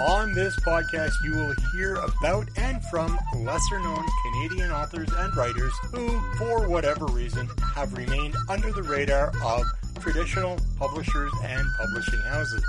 [0.00, 5.72] On this podcast, you will hear about and from lesser known Canadian authors and writers
[5.92, 9.64] who, for whatever reason, have remained under the radar of
[9.98, 12.64] traditional publishers and publishing houses.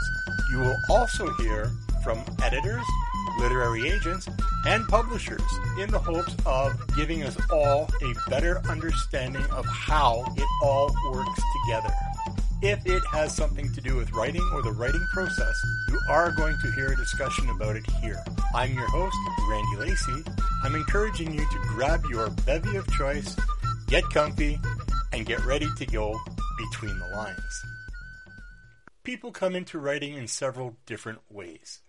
[0.52, 1.72] You will also hear
[2.04, 2.84] from editors,
[3.38, 4.28] literary agents,
[4.66, 5.42] and publishers
[5.80, 11.42] in the hopes of giving us all a better understanding of how it all works
[11.64, 11.94] together.
[12.62, 15.56] If it has something to do with writing or the writing process,
[15.88, 18.22] you are going to hear a discussion about it here.
[18.54, 19.16] I'm your host,
[19.50, 20.26] Randy Lacey.
[20.66, 23.34] I'm encouraging you to grab your bevy of choice,
[23.88, 24.60] get comfy,
[25.14, 26.20] and get ready to go
[26.58, 27.66] between the lines.
[29.04, 31.80] People come into writing in several different ways.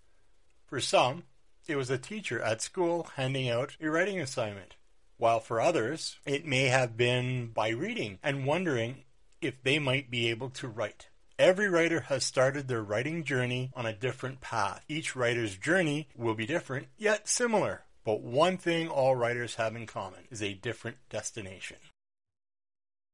[0.66, 1.24] For some,
[1.66, 4.76] it was a teacher at school handing out a writing assignment,
[5.16, 9.02] while for others, it may have been by reading and wondering
[9.40, 11.08] if they might be able to write.
[11.38, 14.84] Every writer has started their writing journey on a different path.
[14.88, 17.84] Each writer's journey will be different, yet similar.
[18.04, 21.78] But one thing all writers have in common is a different destination.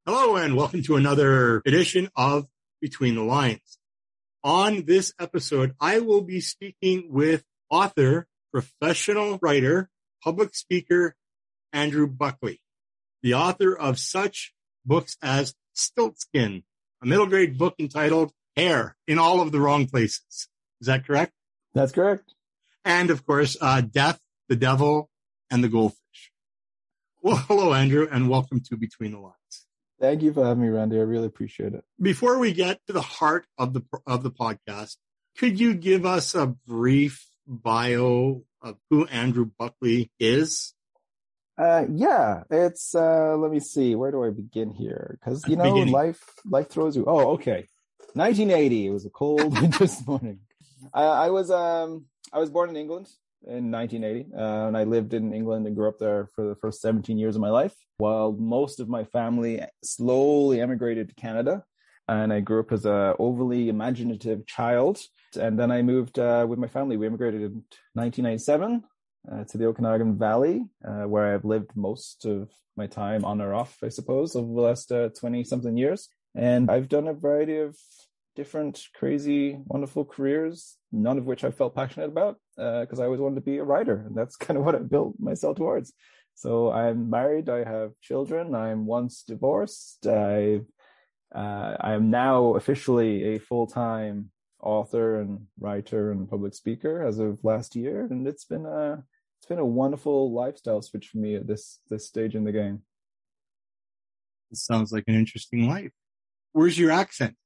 [0.04, 2.48] Hello, and welcome to another edition of
[2.80, 3.78] Between the Lines.
[4.42, 9.90] On this episode, I will be speaking with author, professional writer,
[10.22, 11.14] public speaker,
[11.72, 12.60] Andrew Buckley,
[13.22, 16.64] the author of such books as Stiltskin,
[17.02, 20.48] a middle grade book entitled Hair in All of the Wrong Places.
[20.80, 21.32] Is that correct?
[21.74, 22.34] That's correct.
[22.84, 25.10] And of course, uh, Death, the Devil,
[25.50, 26.32] and the Goldfish.
[27.22, 29.34] Well, hello, Andrew, and welcome to Between the Lines.
[30.00, 30.98] Thank you for having me, Randy.
[30.98, 31.84] I really appreciate it.
[32.00, 34.96] Before we get to the heart of the of the podcast,
[35.36, 40.74] could you give us a brief bio of who Andrew Buckley is?
[41.58, 45.18] Uh, yeah, it's, uh, let me see, where do I begin here?
[45.24, 45.92] Cause you know, Beginning.
[45.92, 47.04] life, life throws you.
[47.06, 47.66] Oh, okay.
[48.12, 48.86] 1980.
[48.86, 50.40] It was a cold winter's morning.
[50.92, 53.08] I, I was, um, I was born in England
[53.46, 56.80] in 1980, uh, and I lived in England and grew up there for the first
[56.82, 61.64] 17 years of my life, while most of my family slowly emigrated to Canada.
[62.08, 65.00] And I grew up as a overly imaginative child.
[65.40, 66.96] And then I moved, uh, with my family.
[66.96, 68.84] We immigrated in 1997
[69.30, 73.54] uh, to the Okanagan Valley, uh, where I've lived most of my time on or
[73.54, 76.08] off, I suppose, over the last 20 something years.
[76.34, 77.76] And I've done a variety of
[78.34, 83.36] different, crazy, wonderful careers, none of which I felt passionate about because I always wanted
[83.36, 84.04] to be a writer.
[84.06, 85.92] And that's kind of what I built myself towards.
[86.34, 90.66] So I'm married, I have children, I'm once divorced, I've,
[91.34, 97.18] uh, I am now officially a full time author and writer and public speaker as
[97.18, 98.06] of last year.
[98.10, 99.02] And it's been a,
[99.46, 102.82] it's been a wonderful lifestyle switch for me at this this stage in the game.
[104.50, 105.92] It sounds like an interesting life.
[106.50, 107.36] Where's your accent?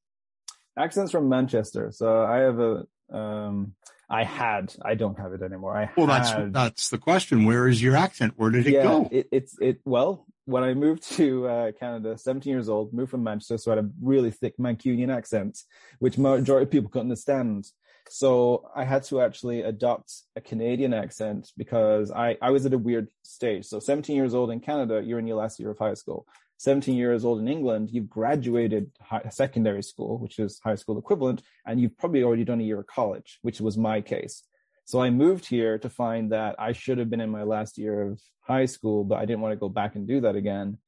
[0.78, 3.74] Accents from Manchester, so I have a um,
[4.08, 5.76] I had I don't have it anymore.
[5.76, 7.44] I Well, that's had, that's the question.
[7.44, 8.32] Where is your accent?
[8.38, 9.08] Where did it yeah, go?
[9.10, 13.22] It, it's it well when I moved to uh, Canada, 17 years old, moved from
[13.22, 15.58] Manchester, so I had a really thick Mancunian accent,
[15.98, 17.66] which majority of people couldn't understand.
[18.12, 22.78] So I had to actually adopt a Canadian accent because I, I was at a
[22.78, 23.66] weird stage.
[23.66, 26.26] So 17 years old in Canada, you're in your last year of high school.
[26.56, 31.42] 17 years old in England, you've graduated high, secondary school, which is high school equivalent,
[31.64, 34.42] and you've probably already done a year of college, which was my case.
[34.86, 38.02] So I moved here to find that I should have been in my last year
[38.02, 40.78] of high school, but I didn't want to go back and do that again.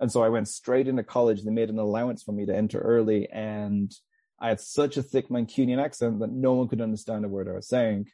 [0.00, 1.44] And so I went straight into college.
[1.44, 3.94] They made an allowance for me to enter early and
[4.42, 7.52] I had such a thick Mancunian accent that no one could understand a word I
[7.52, 8.08] was saying.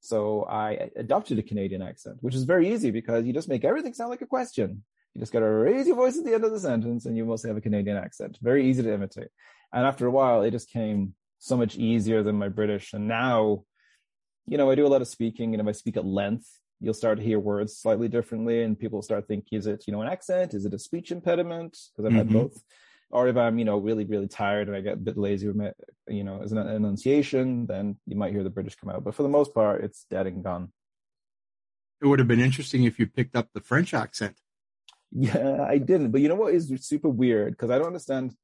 [0.00, 3.92] So I adopted a Canadian accent, which is very easy because you just make everything
[3.92, 4.84] sound like a question.
[5.14, 7.24] You just got to raise your voice at the end of the sentence, and you
[7.24, 8.38] mostly have a Canadian accent.
[8.40, 9.28] Very easy to imitate.
[9.72, 12.92] And after a while, it just came so much easier than my British.
[12.92, 13.64] And now,
[14.46, 16.48] you know, I do a lot of speaking, and if I speak at length,
[16.80, 20.02] you'll start to hear words slightly differently, and people start thinking, is it, you know,
[20.02, 20.54] an accent?
[20.54, 21.76] Is it a speech impediment?
[21.96, 22.18] Because I've mm-hmm.
[22.18, 22.62] had both.
[23.12, 25.56] Or if I'm, you know, really, really tired and I get a bit lazy with
[25.56, 25.72] my,
[26.08, 29.04] you know, as an enunciation, then you might hear the British come out.
[29.04, 30.72] But for the most part, it's dead and gone.
[32.00, 34.36] It would have been interesting if you picked up the French accent.
[35.12, 36.10] Yeah, I didn't.
[36.10, 37.52] But you know what is super weird?
[37.52, 38.34] Because I don't understand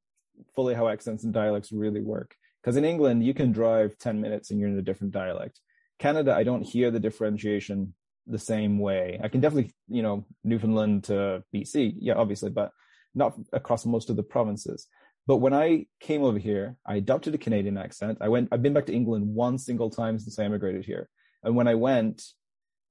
[0.55, 2.35] fully how accents and dialects really work.
[2.61, 5.59] Because in England, you can drive 10 minutes and you're in a different dialect.
[5.97, 7.95] Canada, I don't hear the differentiation
[8.27, 9.19] the same way.
[9.23, 12.71] I can definitely, you know, Newfoundland to BC, yeah, obviously, but
[13.19, 14.87] not across most of the provinces.
[15.27, 18.17] But when I came over here, I adopted a Canadian accent.
[18.19, 21.07] I went, I've been back to England one single time since I immigrated here.
[21.43, 22.23] And when I went,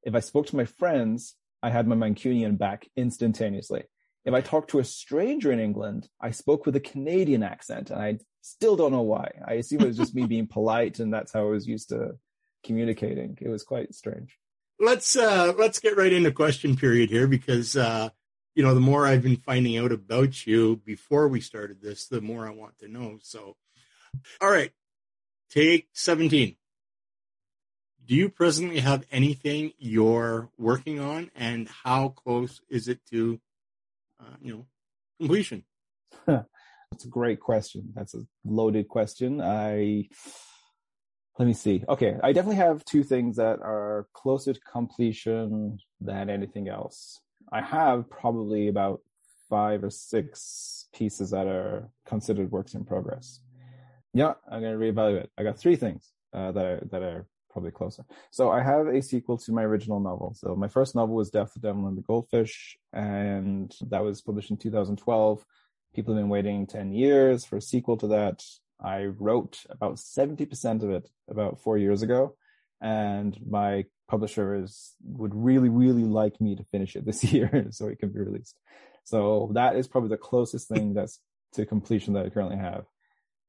[0.05, 1.35] if I spoke to my friends,
[1.65, 3.83] I had my Mancunian back instantaneously.
[4.25, 8.01] If I talked to a stranger in England, I spoke with a Canadian accent and
[8.01, 9.33] I still don't know why.
[9.45, 12.13] I assume it was just me being polite and that's how I was used to
[12.65, 13.37] communicating.
[13.41, 14.39] It was quite strange.
[14.79, 18.11] Let's uh let's get right into question period here because uh
[18.59, 22.21] you know the more I've been finding out about you before we started this, the
[22.21, 23.19] more I want to know.
[23.23, 23.55] So
[24.41, 24.73] all right.
[25.49, 26.57] Take 17
[28.05, 33.39] do you presently have anything you're working on and how close is it to
[34.19, 34.67] uh, you know
[35.21, 35.63] completion?
[36.27, 37.93] That's a great question.
[37.95, 39.41] That's a loaded question.
[39.41, 40.09] I
[41.39, 41.85] let me see.
[41.89, 47.21] Okay i definitely have two things that are closer to completion than anything else
[47.53, 49.01] i have probably about
[49.49, 53.41] five or six pieces that are considered works in progress
[54.15, 57.27] yeah i'm going to reevaluate i got three things uh, that are that are
[57.59, 58.05] probably closer.
[58.31, 60.35] So I have a sequel to my original novel.
[60.35, 64.51] So my first novel was Death, the Devil, and the Goldfish, and that was published
[64.51, 65.45] in 2012.
[65.95, 68.45] People have been waiting 10 years for a sequel to that.
[68.81, 72.37] I wrote about 70% of it about four years ago,
[72.81, 77.89] and my publisher is would really, really like me to finish it this year so
[77.89, 78.59] it can be released.
[79.05, 81.21] So that is probably the closest thing that's
[81.55, 82.85] to completion that I currently have.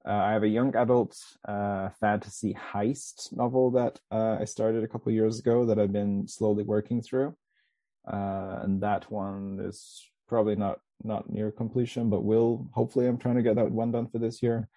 [0.07, 4.87] Uh, I have a young adult uh, fantasy heist novel that uh, I started a
[4.87, 7.35] couple years ago that I've been slowly working through,
[8.11, 13.35] uh, and that one is probably not not near completion, but will hopefully I'm trying
[13.35, 14.67] to get that one done for this year.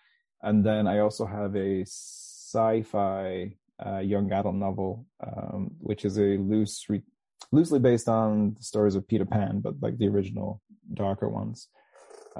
[0.43, 6.37] And then I also have a sci-fi uh, young adult novel, um, which is a
[6.39, 7.03] loose, re-
[7.51, 10.61] loosely based on the stories of Peter Pan, but like the original
[10.95, 11.69] darker ones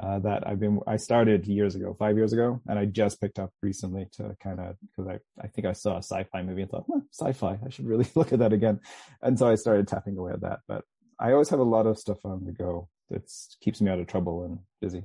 [0.01, 3.39] uh, that I've been I started years ago, five years ago, and I just picked
[3.39, 6.71] up recently to kind of because I I think I saw a sci-fi movie and
[6.71, 8.81] thought, huh, sci-fi, I should really look at that again,
[9.21, 10.61] and so I started tapping away at that.
[10.67, 10.85] But
[11.19, 13.31] I always have a lot of stuff on the go that
[13.61, 15.05] keeps me out of trouble and busy.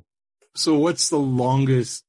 [0.55, 2.05] So, what's the longest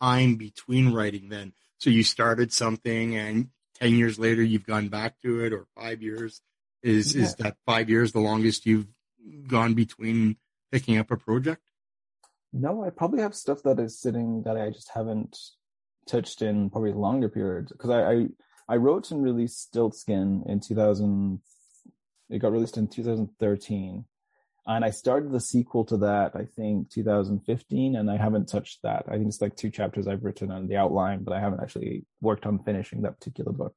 [0.00, 1.52] time between writing then?
[1.78, 3.48] So you started something, and
[3.80, 6.40] ten years later you've gone back to it, or five years.
[6.82, 7.24] Is yeah.
[7.24, 8.86] is that five years the longest you've
[9.46, 10.36] gone between
[10.70, 11.62] picking up a project?
[12.52, 15.36] No, I probably have stuff that is sitting that I just haven't
[16.06, 18.26] touched in probably longer periods because I, I,
[18.68, 21.40] I wrote and released Stiltskin in 2000.
[22.30, 24.04] It got released in 2013,
[24.68, 29.06] and I started the sequel to that I think 2015, and I haven't touched that.
[29.08, 32.04] I think it's like two chapters I've written on the outline, but I haven't actually
[32.20, 33.74] worked on finishing that particular book.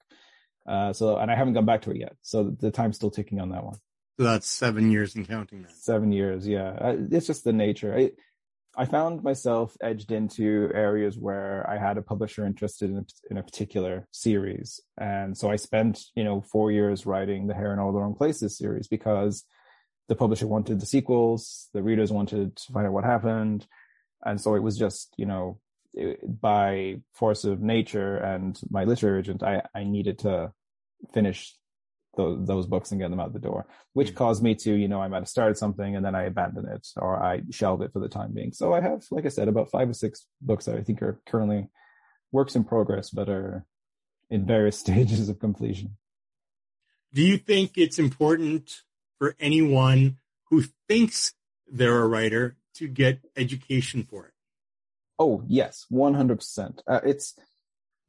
[0.67, 2.17] Uh, so, and I haven't gone back to it yet.
[2.21, 3.75] So the time's still ticking on that one.
[4.19, 5.63] So that's seven years and counting.
[5.63, 6.95] Then seven years, yeah.
[7.09, 7.97] It's just the nature.
[7.97, 8.11] I,
[8.75, 13.37] I found myself edged into areas where I had a publisher interested in a, in
[13.37, 14.81] a particular series.
[14.99, 18.13] And so I spent, you know, four years writing the Hair in All the Wrong
[18.13, 19.45] Places series because
[20.11, 23.65] the publisher wanted the sequels, the readers wanted to find out what happened.
[24.25, 25.61] And so it was just, you know,
[25.93, 30.51] it, by force of nature and my literary agent, I, I needed to
[31.13, 31.55] finish
[32.17, 34.17] those, those books and get them out the door, which mm-hmm.
[34.17, 36.85] caused me to, you know, I might have started something and then I abandoned it
[36.97, 38.51] or I shelved it for the time being.
[38.51, 41.21] So I have, like I said, about five or six books that I think are
[41.25, 41.69] currently
[42.33, 43.65] works in progress, but are
[44.29, 45.95] in various stages of completion.
[47.13, 48.81] Do you think it's important
[49.21, 50.17] for anyone
[50.49, 51.31] who thinks
[51.71, 54.33] they're a writer to get education for it?
[55.19, 56.79] Oh, yes, 100%.
[56.87, 57.35] Uh, it's,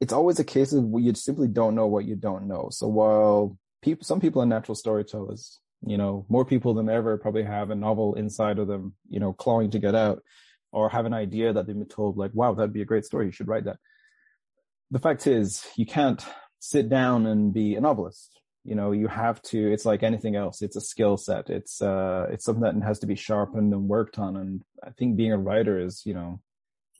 [0.01, 2.69] it's always a case of you simply don't know what you don't know.
[2.71, 5.59] So while people, some people are natural storytellers.
[5.85, 9.33] You know, more people than ever probably have a novel inside of them, you know,
[9.33, 10.23] clawing to get out
[10.71, 13.27] or have an idea that they've been told like, wow, that'd be a great story.
[13.27, 13.77] You should write that.
[14.89, 16.25] The fact is you can't
[16.57, 18.39] sit down and be a novelist.
[18.63, 19.71] You know, you have to.
[19.73, 20.61] It's like anything else.
[20.61, 21.49] It's a skill set.
[21.49, 24.37] It's uh, it's something that has to be sharpened and worked on.
[24.37, 26.39] And I think being a writer is, you know,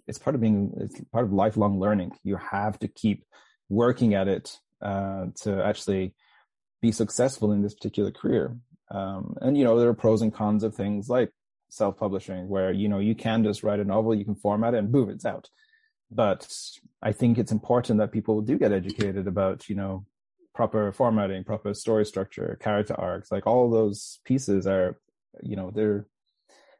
[0.07, 2.11] it's part of being it's part of lifelong learning.
[2.23, 3.23] You have to keep
[3.69, 6.13] working at it uh, to actually
[6.81, 8.57] be successful in this particular career.
[8.91, 11.31] Um, and you know, there are pros and cons of things like
[11.69, 14.91] self-publishing, where you know you can just write a novel, you can format it, and
[14.91, 15.49] boom, it's out.
[16.11, 16.47] But
[17.01, 20.05] I think it's important that people do get educated about you know
[20.53, 24.97] proper formatting, proper story structure, character arcs, like all those pieces are,
[25.41, 26.07] you know, they're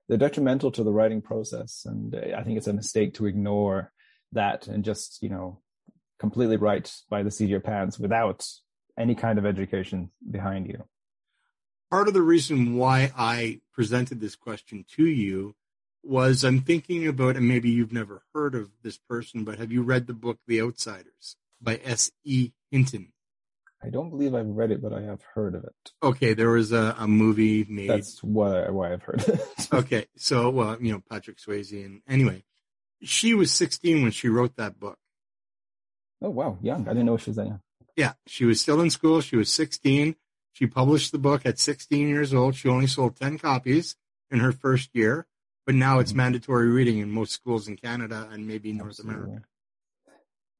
[0.07, 3.91] they're detrimental to the writing process, and I think it's a mistake to ignore
[4.33, 5.61] that and just you know
[6.19, 8.45] completely write by the seat of your pants without
[8.97, 10.83] any kind of education behind you.
[11.89, 15.55] Part of the reason why I presented this question to you
[16.03, 19.83] was I'm thinking about, and maybe you've never heard of this person, but have you
[19.83, 22.11] read the book The Outsiders by S.
[22.23, 22.51] E.
[22.71, 23.13] Hinton?
[23.83, 25.91] I don't believe I've read it, but I have heard of it.
[26.01, 27.89] Okay, there was a, a movie made.
[27.89, 29.67] That's why, why I've heard it.
[29.73, 32.43] okay, so well, you know Patrick Swayze, and anyway,
[33.01, 34.97] she was 16 when she wrote that book.
[36.21, 36.87] Oh wow, young!
[36.87, 37.61] I didn't know she was that young.
[37.95, 39.21] Yeah, she was still in school.
[39.21, 40.15] She was 16.
[40.53, 42.55] She published the book at 16 years old.
[42.55, 43.95] She only sold 10 copies
[44.31, 45.27] in her first year,
[45.65, 46.17] but now it's mm-hmm.
[46.17, 49.23] mandatory reading in most schools in Canada and maybe North Absolutely.
[49.23, 49.45] America.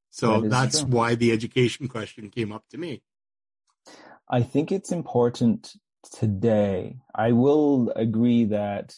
[0.09, 0.89] So that that's true.
[0.89, 3.01] why the education question came up to me.
[4.29, 5.73] I think it's important
[6.11, 6.97] today.
[7.13, 8.95] I will agree that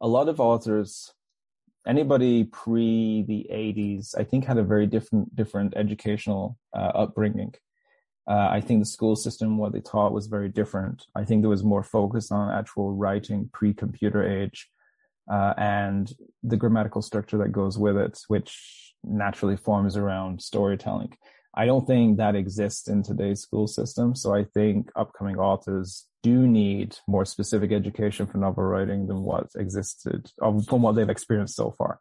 [0.00, 1.12] a lot of authors,
[1.86, 7.54] anybody pre the 80s, I think had a very different different educational uh, upbringing.
[8.28, 11.06] Uh, I think the school system, what they taught was very different.
[11.14, 14.68] I think there was more focus on actual writing pre-computer age
[15.30, 16.12] uh, and
[16.44, 21.12] the grammatical structure that goes with it, which naturally forms around storytelling.
[21.54, 24.14] I don't think that exists in today's school system.
[24.14, 29.48] So I think upcoming authors do need more specific education for novel writing than what
[29.56, 31.98] existed um, from what they've experienced so far.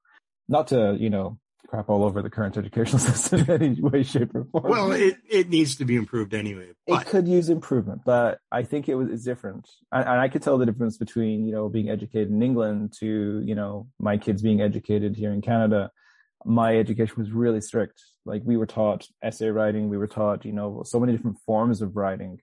[0.48, 4.34] Not to, you know, crap all over the current educational system in any way, shape,
[4.36, 4.70] or form.
[4.70, 6.72] Well, it, it needs to be improved anyway.
[6.88, 7.02] But...
[7.02, 9.68] It could use improvement, but I think it was it's different.
[9.92, 13.42] And, and I could tell the difference between, you know, being educated in England to,
[13.44, 15.92] you know, my kids being educated here in Canada
[16.46, 18.02] my education was really strict.
[18.26, 21.82] Like we were taught essay writing, we were taught, you know, so many different forms
[21.82, 22.40] of writing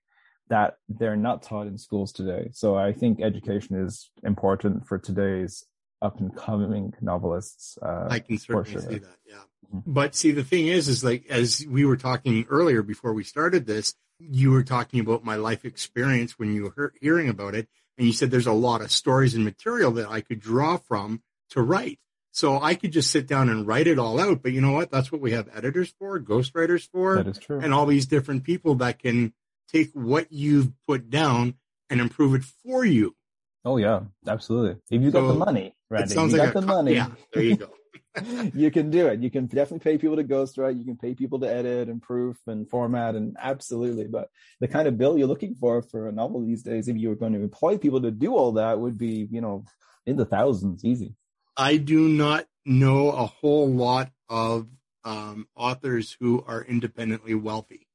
[0.49, 2.49] that they're not taught in schools today.
[2.53, 5.65] So I think education is important for today's
[6.01, 7.79] up and coming novelists.
[7.83, 8.81] Uh, I can certainly sure.
[8.81, 9.17] see that.
[9.27, 9.35] Yeah.
[9.75, 9.93] Mm-hmm.
[9.93, 13.67] But see, the thing is, is like, as we were talking earlier before we started
[13.67, 17.69] this, you were talking about my life experience when you were hearing about it.
[17.97, 21.23] And you said there's a lot of stories and material that I could draw from
[21.51, 21.99] to write.
[22.31, 24.43] So I could just sit down and write it all out.
[24.43, 24.91] But you know what?
[24.91, 27.61] That's what we have editors for, ghostwriters for, that is true.
[27.61, 29.33] and all these different people that can
[29.73, 31.55] take what you've put down
[31.91, 33.17] and improve it for you.
[33.65, 34.81] Oh yeah, absolutely.
[34.91, 36.95] If you so, got the money, Randy, you like got the co- money.
[36.95, 37.71] Yeah, there you go.
[38.55, 39.21] you can do it.
[39.21, 40.79] You can definitely pay people to ghostwrite.
[40.79, 44.07] You can pay people to edit and proof and format and absolutely.
[44.07, 44.31] But
[44.61, 47.17] the kind of bill you're looking for for a novel these days, if you were
[47.17, 49.65] going to employ people to do all that, would be you know
[50.07, 51.15] in the thousands, easy.
[51.59, 54.69] I do not know a whole lot of
[55.05, 57.89] um, authors who are independently wealthy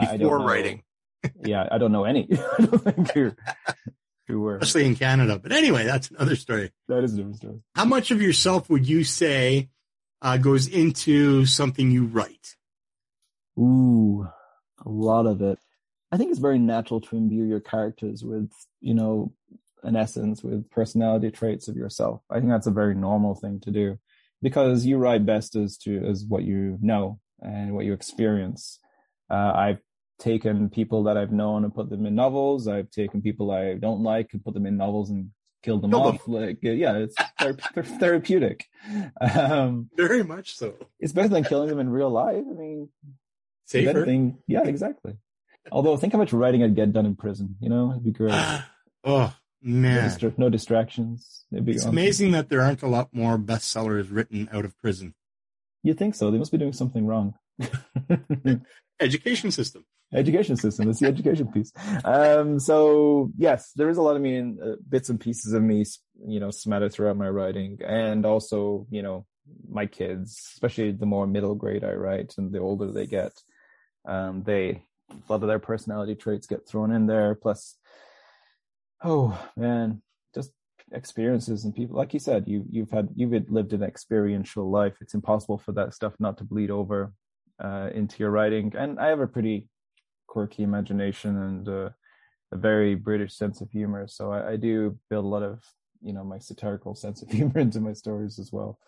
[0.00, 0.82] before writing.
[1.44, 2.28] yeah, I don't know any.
[2.58, 3.32] I don't think who,
[4.26, 4.58] who were.
[4.58, 5.38] Especially in Canada.
[5.38, 6.70] But anyway, that's another story.
[6.88, 7.62] That is a different story.
[7.74, 9.70] How much of yourself would you say
[10.20, 12.56] uh, goes into something you write?
[13.58, 14.28] Ooh,
[14.84, 15.58] a lot of it.
[16.12, 19.32] I think it's very natural to imbue your characters with, you know,
[19.82, 22.22] an essence with personality traits of yourself.
[22.30, 23.98] I think that's a very normal thing to do
[24.42, 28.78] because you write best as to as what you know and what you experience.
[29.30, 29.80] Uh, I've
[30.18, 32.66] taken people that I've known and put them in novels.
[32.66, 35.30] I've taken people I don't like and put them in novels and
[35.62, 36.24] killed them Kill off.
[36.24, 36.34] Them.
[36.34, 37.16] Like, yeah, it's
[37.98, 38.66] therapeutic.
[39.20, 40.74] Um, Very much so.
[40.98, 42.44] It's better than killing them in real life.
[42.48, 42.88] I mean,
[43.66, 44.04] safer.
[44.04, 45.14] Thing, yeah, exactly.
[45.70, 47.56] Although think how much writing I'd get done in prison.
[47.60, 48.32] You know, it'd be great.
[49.04, 51.44] oh, Man, no, distra- no distractions.
[51.50, 55.14] It's amazing that there aren't a lot more bestsellers written out of prison.
[55.82, 56.30] You think so?
[56.30, 57.34] They must be doing something wrong.
[59.00, 59.84] education system.
[60.12, 60.88] Education system.
[60.88, 61.72] It's the education piece.
[62.04, 65.62] Um, so yes, there is a lot of me in uh, bits and pieces of
[65.62, 65.84] me,
[66.26, 69.26] you know, smattered throughout my writing, and also, you know,
[69.68, 73.32] my kids, especially the more middle grade I write, and the older they get,
[74.06, 77.34] um, they a lot of their personality traits get thrown in there.
[77.34, 77.76] Plus,
[79.02, 80.02] oh man
[80.34, 80.50] just
[80.92, 85.14] experiences and people like you said you you've had you've lived an experiential life it's
[85.14, 87.12] impossible for that stuff not to bleed over
[87.62, 89.68] uh, into your writing and i have a pretty
[90.28, 91.90] quirky imagination and uh,
[92.52, 94.06] a very British sense of humor.
[94.06, 95.62] So I, I, do build a lot of
[96.00, 98.78] you know my satirical sense of humor into my stories as well.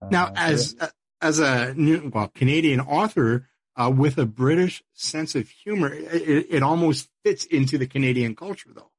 [0.00, 0.88] Uh, now, as yeah.
[1.20, 6.62] as a new, well Canadian author uh, with a British sense of humor, it, it
[6.62, 8.90] almost fits into the Canadian culture, though.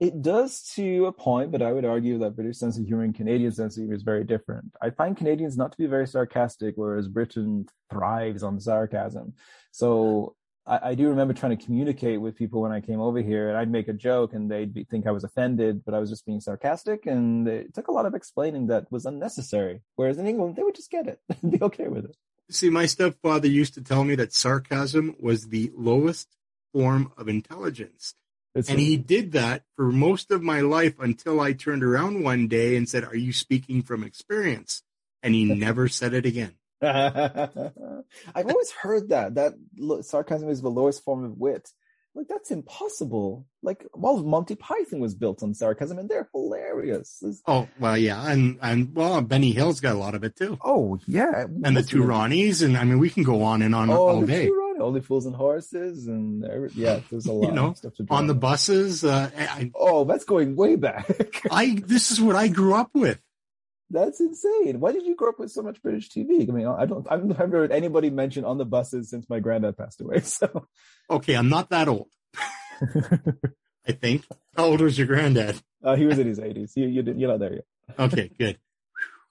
[0.00, 3.14] It does to a point, but I would argue that British sense of humor and
[3.14, 4.72] Canadian sense of humor is very different.
[4.80, 9.34] I find Canadians not to be very sarcastic, whereas Britain thrives on sarcasm.
[9.72, 13.48] So I, I, do remember trying to communicate with people when I came over here,
[13.48, 16.10] and I'd make a joke, and they'd be, think I was offended, but I was
[16.10, 19.80] just being sarcastic, and it took a lot of explaining that was unnecessary.
[19.96, 22.16] Whereas in England, they would just get it and be okay with it.
[22.50, 26.28] See, my stepfather used to tell me that sarcasm was the lowest
[26.72, 28.14] form of intelligence.
[28.58, 32.48] It's and he did that for most of my life until I turned around one
[32.48, 34.82] day and said, Are you speaking from experience?
[35.22, 36.54] And he never said it again.
[36.82, 39.54] I've always heard that that
[40.02, 41.70] sarcasm is the lowest form of wit.
[42.14, 43.46] Like that's impossible.
[43.62, 47.18] Like well, Monty Python was built on sarcasm, and they're hilarious.
[47.22, 47.42] It's...
[47.46, 50.58] Oh well, yeah, and and well, Benny Hill's got a lot of it too.
[50.64, 53.90] Oh yeah, and the two Ronnies, and I mean, we can go on and on
[53.90, 54.50] oh, all day.
[54.80, 56.42] Only Fools and Horses, and
[56.74, 59.04] yeah, there's a lot you know, of stuff to on the buses.
[59.04, 61.42] Uh, I, oh, that's going way back.
[61.50, 63.20] I this is what I grew up with.
[63.90, 64.80] That's insane.
[64.80, 66.48] Why did you grow up with so much British TV?
[66.48, 69.78] I mean, I don't, I've never heard anybody mention on the buses since my granddad
[69.78, 70.20] passed away.
[70.24, 70.68] So,
[71.08, 72.08] okay, I'm not that old.
[72.82, 74.26] I think.
[74.54, 75.62] How old was your granddad?
[75.82, 76.72] Uh, he was in his 80s.
[76.76, 77.64] You, you you're not there yet.
[77.98, 78.58] okay, good.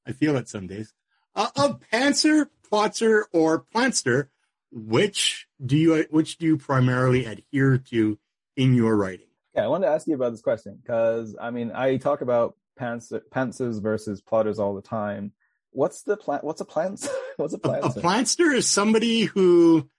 [0.08, 0.92] I feel it some days.
[1.36, 4.30] Uh, of Pantser, Plotzer, or Plantster,
[4.72, 8.18] which do you which do you primarily adhere to
[8.56, 9.28] in your writing?
[9.56, 12.56] Yeah, I wanted to ask you about this question because I mean I talk about
[12.80, 15.34] pantser, pantsers versus plotters all the time.
[15.72, 16.44] What's the plant?
[16.44, 17.08] What's a plant?
[17.38, 17.96] what's a plantster?
[17.96, 19.90] A, a plantster is somebody who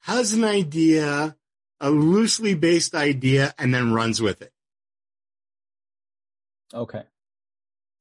[0.00, 1.36] has an idea,
[1.80, 4.52] a loosely based idea, and then runs with it.
[6.72, 7.02] Okay.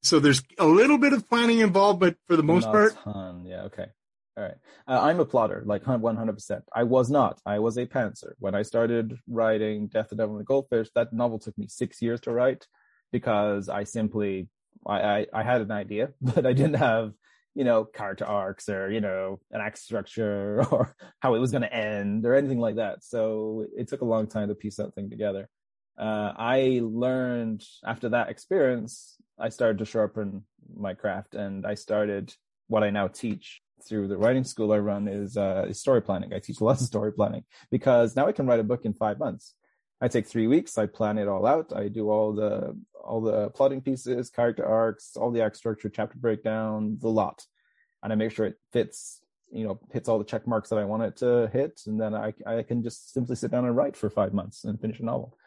[0.03, 3.45] So there's a little bit of planning involved, but for the most Not part, ton.
[3.45, 3.87] yeah, okay.
[4.37, 4.57] All right.
[4.87, 6.61] Uh, I'm a plotter, like 100%.
[6.73, 7.39] I was not.
[7.45, 8.33] I was a pantser.
[8.39, 12.01] When I started writing Death, the Devil, and the Goldfish, that novel took me six
[12.01, 12.67] years to write
[13.13, 14.49] because I simply,
[14.85, 17.13] I, I, I had an idea, but I didn't have,
[17.53, 21.61] you know, character arcs or, you know, an act structure or how it was going
[21.61, 23.05] to end or anything like that.
[23.05, 25.47] So it took a long time to piece that thing together.
[25.97, 30.43] Uh, I learned after that experience, I started to sharpen
[30.75, 32.33] my craft and I started
[32.67, 36.33] what I now teach through the writing school I run is, uh, story planning.
[36.33, 39.19] I teach lots of story planning because now I can write a book in five
[39.19, 39.55] months.
[40.01, 40.77] I take three weeks.
[40.77, 41.73] I plan it all out.
[41.75, 46.17] I do all the all the plotting pieces, character arcs, all the act structure, chapter
[46.17, 47.45] breakdown, the lot,
[48.03, 49.21] and I make sure it fits.
[49.51, 52.13] You know, hits all the check marks that I want it to hit, and then
[52.13, 55.05] I I can just simply sit down and write for five months and finish a
[55.05, 55.37] novel.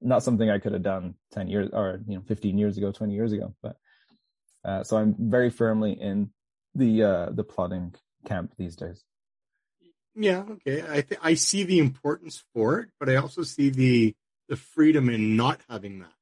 [0.00, 3.14] Not something I could have done ten years or you know fifteen years ago, twenty
[3.14, 3.76] years ago, but
[4.64, 6.30] uh, so I'm very firmly in
[6.74, 7.94] the uh, the plotting
[8.26, 9.04] camp these days.
[10.14, 10.82] Yeah, okay.
[10.82, 14.14] I th- I see the importance for it, but I also see the
[14.48, 16.12] the freedom in not having that.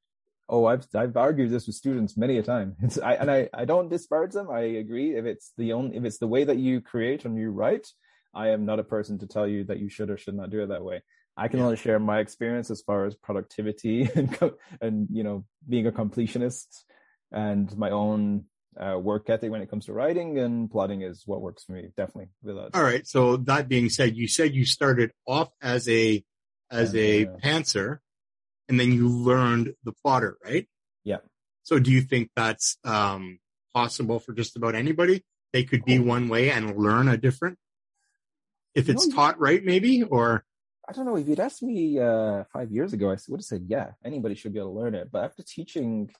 [0.48, 2.76] Oh, I've I've argued this with students many a time.
[2.82, 4.50] It's, I, and I, I don't disparage them.
[4.50, 5.16] I agree.
[5.16, 7.86] If it's the only if it's the way that you create and you write,
[8.34, 10.62] I am not a person to tell you that you should or should not do
[10.62, 11.02] it that way.
[11.36, 11.64] I can yeah.
[11.64, 14.38] only share my experience as far as productivity and
[14.80, 16.84] and you know being a completionist
[17.32, 18.44] and my own
[18.78, 21.88] uh, work ethic when it comes to writing and plotting is what works for me
[21.96, 26.22] definitely without all right so that being said you said you started off as a
[26.70, 27.26] as a yeah.
[27.42, 27.98] pantser
[28.68, 30.68] and then you learned the plotter right
[31.04, 31.18] yeah
[31.62, 33.38] so do you think that's um
[33.74, 37.58] possible for just about anybody they could be one way and learn a different
[38.74, 40.44] if it's taught right maybe or
[40.88, 41.16] I don't know.
[41.16, 44.52] If you'd asked me uh, five years ago, I would have said, yeah, anybody should
[44.52, 45.10] be able to learn it.
[45.10, 46.10] But after teaching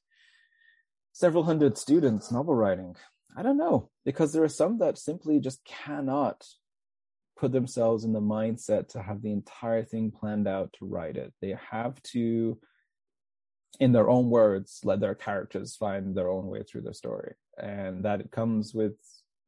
[1.17, 2.95] several hundred students novel writing.
[3.35, 6.47] I don't know, because there are some that simply just cannot
[7.39, 11.33] put themselves in the mindset to have the entire thing planned out to write it.
[11.41, 12.59] They have to,
[13.81, 17.33] in their own words, let their characters find their own way through their story.
[17.57, 18.97] And that comes with,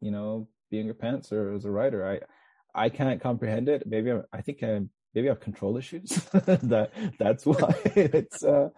[0.00, 2.06] you know, being a pantser as a writer.
[2.74, 3.86] I, I can't comprehend it.
[3.86, 6.08] Maybe I, I think I'm, maybe I have control issues.
[6.32, 8.70] that that's why it's uh,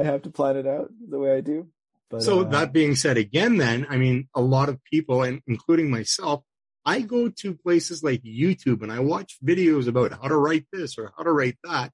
[0.00, 1.68] I have to plan it out the way I do.
[2.10, 5.42] But, so uh, that being said, again, then I mean, a lot of people, and
[5.46, 6.42] including myself,
[6.84, 10.96] I go to places like YouTube and I watch videos about how to write this
[10.96, 11.92] or how to write that.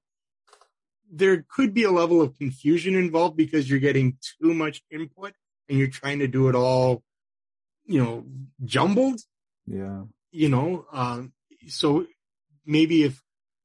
[1.11, 5.33] There could be a level of confusion involved because you're getting too much input
[5.67, 7.03] and you're trying to do it all,
[7.85, 8.25] you know,
[8.63, 9.19] jumbled.
[9.67, 10.03] Yeah.
[10.31, 11.33] You know, um,
[11.67, 12.05] so
[12.65, 13.21] maybe if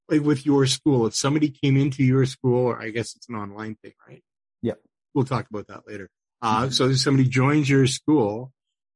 [0.08, 3.36] like with your school, if somebody came into your school, or I guess it's an
[3.36, 4.22] online thing, right?
[4.62, 4.74] Yeah.
[5.14, 6.10] We'll talk about that later.
[6.42, 6.70] Uh, mm-hmm.
[6.70, 8.52] so somebody joins your school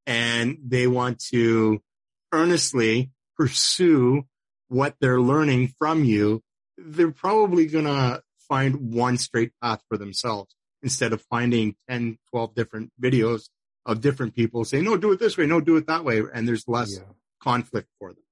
[0.06, 1.80] and they want to
[2.32, 4.24] earnestly pursue
[4.68, 6.42] what they're learning from you,
[6.76, 12.54] they're probably going to find one straight path for themselves instead of finding 10, 12
[12.54, 13.48] different videos
[13.86, 15.46] of different people saying, no, do it this way.
[15.46, 16.22] No, do it that way.
[16.32, 17.04] And there's less yeah.
[17.40, 18.22] conflict for them.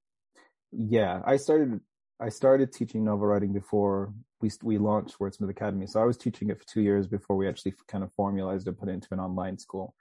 [0.72, 1.22] Yeah.
[1.25, 1.81] I started,
[2.20, 5.87] I started teaching novel writing before we, we launched Wordsmith Academy.
[5.87, 8.78] So I was teaching it for two years before we actually kind of formalized and
[8.78, 9.94] put it into an online school.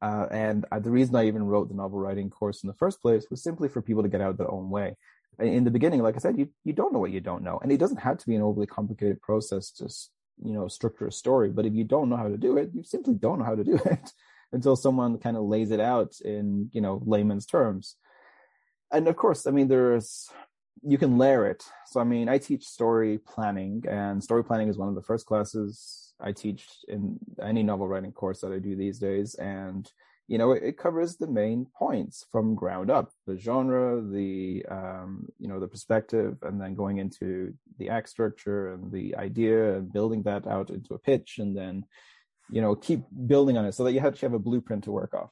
[0.00, 3.02] Uh, and uh, the reason I even wrote the novel writing course in the first
[3.02, 4.96] place was simply for people to get out their own way.
[5.38, 7.58] In the beginning, like I said, you, you don't know what you don't know.
[7.62, 9.84] And it doesn't have to be an overly complicated process to,
[10.42, 11.50] you know, structure a story.
[11.50, 13.64] But if you don't know how to do it, you simply don't know how to
[13.64, 14.12] do it
[14.52, 17.96] until someone kind of lays it out in, you know, layman's terms.
[18.92, 20.28] And of course, I mean, there's,
[20.82, 21.64] you can layer it.
[21.86, 25.26] So, I mean, I teach story planning and story planning is one of the first
[25.26, 29.34] classes I teach in any novel writing course that I do these days.
[29.34, 29.90] And,
[30.28, 35.26] you know, it, it covers the main points from ground up, the genre, the, um,
[35.38, 39.92] you know, the perspective, and then going into the act structure and the idea and
[39.92, 41.84] building that out into a pitch and then,
[42.50, 45.14] you know, keep building on it so that you actually have a blueprint to work
[45.14, 45.30] off.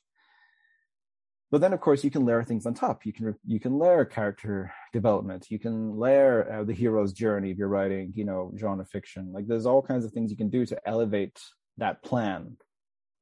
[1.51, 3.07] But then, of course, you can layer things on top.
[3.07, 5.47] You can you can layer character development.
[5.51, 9.33] You can layer uh, the hero's journey if you're writing, you know, genre fiction.
[9.33, 11.41] Like there's all kinds of things you can do to elevate
[11.79, 12.59] that plan.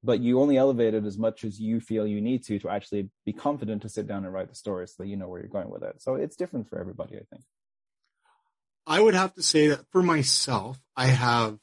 [0.02, 3.10] But you only elevate it as much as you feel you need to to actually
[3.24, 5.48] be confident to sit down and write the story so that you know where you're
[5.48, 6.02] going with it.
[6.02, 7.44] So it's different for everybody, I think.
[8.86, 11.58] I would have to say that for myself, I have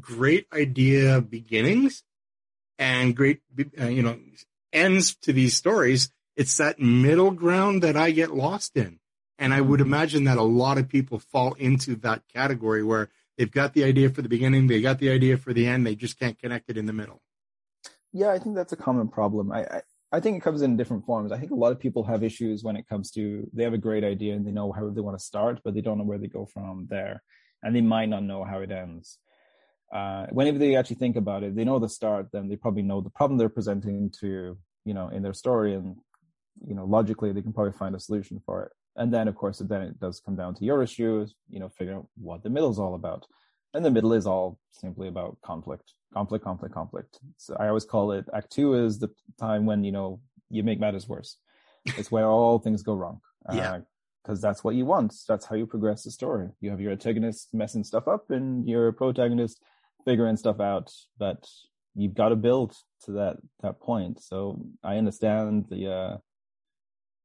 [0.00, 2.02] great idea beginnings
[2.78, 3.40] and great,
[3.80, 4.18] uh, you know,
[4.76, 6.10] ends to these stories.
[6.36, 9.00] It's that middle ground that I get lost in.
[9.38, 9.92] And I would mm-hmm.
[9.92, 14.10] imagine that a lot of people fall into that category where they've got the idea
[14.10, 16.78] for the beginning, they got the idea for the end, they just can't connect it
[16.78, 17.20] in the middle.
[18.12, 19.52] Yeah, I think that's a common problem.
[19.52, 21.32] I, I, I think it comes in different forms.
[21.32, 23.78] I think a lot of people have issues when it comes to they have a
[23.78, 26.18] great idea and they know how they want to start, but they don't know where
[26.18, 27.22] they go from there.
[27.62, 29.18] And they might not know how it ends
[29.92, 33.00] uh, whenever they actually think about it, they know the start, then they probably know
[33.00, 35.74] the problem they're presenting to, you know, in their story.
[35.74, 35.96] And,
[36.66, 38.72] you know, logically, they can probably find a solution for it.
[38.98, 41.98] And then, of course, then it does come down to your issues, you know, figuring
[41.98, 43.26] out what the middle is all about.
[43.74, 47.18] And the middle is all simply about conflict, conflict, conflict, conflict.
[47.36, 50.80] So I always call it Act Two is the time when, you know, you make
[50.80, 51.36] matters worse.
[51.98, 53.20] It's where all things go wrong.
[53.48, 53.78] Uh, yeah.
[54.26, 55.14] because that's what you want.
[55.28, 56.48] That's how you progress the story.
[56.60, 59.62] You have your antagonist messing stuff up, and your protagonist
[60.04, 61.46] figuring stuff out, but
[61.96, 64.22] you've got to build to that that point.
[64.22, 66.16] So I understand the uh,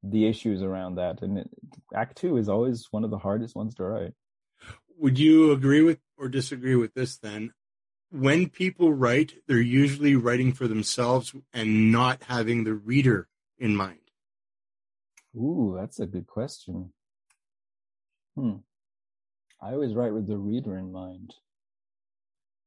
[0.04, 1.50] the issues around that, and it,
[1.94, 4.14] Act Two is always one of the hardest ones to write.
[4.98, 7.18] Would you agree with or disagree with this?
[7.18, 7.54] Then,
[8.12, 13.98] when people write, they're usually writing for themselves and not having the reader in mind.
[15.36, 16.94] Ooh, that's a good question.
[18.36, 18.58] Hmm.
[19.62, 21.36] I always write with the reader in mind.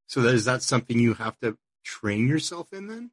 [0.07, 3.11] So that, is that something you have to train yourself in then?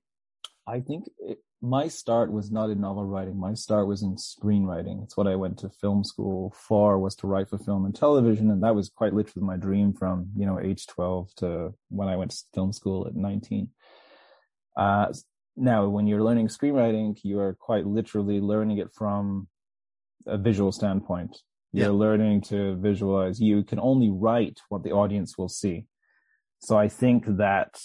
[0.66, 3.38] I think it, my start was not in novel writing.
[3.38, 5.02] My start was in screenwriting.
[5.04, 8.50] It's what I went to film school for was to write for film and television.
[8.50, 12.16] And that was quite literally my dream from, you know, age 12 to when I
[12.16, 13.68] went to film school at 19.
[14.76, 15.12] Uh,
[15.56, 19.46] now, when you're learning screenwriting, you are quite literally learning it from
[20.26, 21.36] a visual standpoint.
[21.72, 21.92] You're yeah.
[21.92, 23.40] learning to visualize.
[23.40, 25.86] You can only write what the audience will see.
[26.58, 27.80] So I think that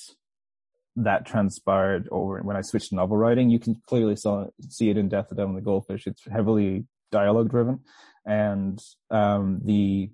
[0.98, 3.50] that transpired over when I switched to novel writing.
[3.50, 6.08] You can clearly saw, see it in Death of Devil and the Goldfish.
[6.08, 7.80] It's heavily dialogue driven,
[8.26, 10.12] and um, the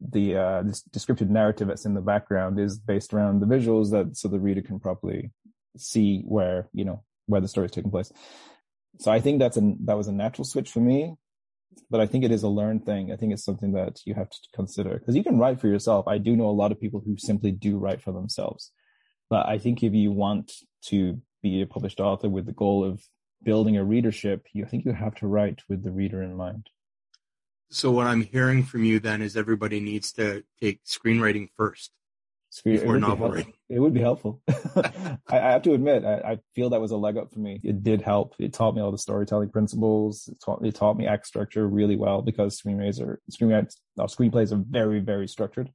[0.00, 4.28] the uh, descriptive narrative that's in the background is based around the visuals that so
[4.28, 5.30] the reader can properly
[5.76, 8.12] see where you know where the story is taking place.
[9.00, 11.14] So I think that's a that was a natural switch for me
[11.90, 13.12] but I think it is a learned thing.
[13.12, 16.08] I think it's something that you have to consider because you can write for yourself.
[16.08, 18.72] I do know a lot of people who simply do write for themselves.
[19.30, 20.52] But I think if you want
[20.86, 23.02] to be a published author with the goal of
[23.42, 26.68] building a readership, you I think you have to write with the reader in mind.
[27.70, 31.92] So what I'm hearing from you then is everybody needs to take screenwriting first
[32.64, 33.52] before novel writing.
[33.68, 34.40] It would be helpful.
[34.48, 37.60] I, I, have to admit, I, I, feel that was a leg up for me.
[37.62, 38.34] It did help.
[38.38, 40.28] It taught me all the storytelling principles.
[40.28, 44.64] It taught, it taught me act structure really well because are screenplays, uh, screenplays are
[44.68, 45.70] very very structured.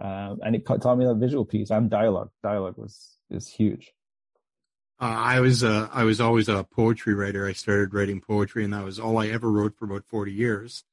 [0.00, 2.30] Um, and it taught me that visual piece and dialogue.
[2.42, 3.92] Dialogue was is huge.
[5.00, 7.46] Uh, I was uh, I was always a poetry writer.
[7.46, 10.84] I started writing poetry, and that was all I ever wrote for about forty years.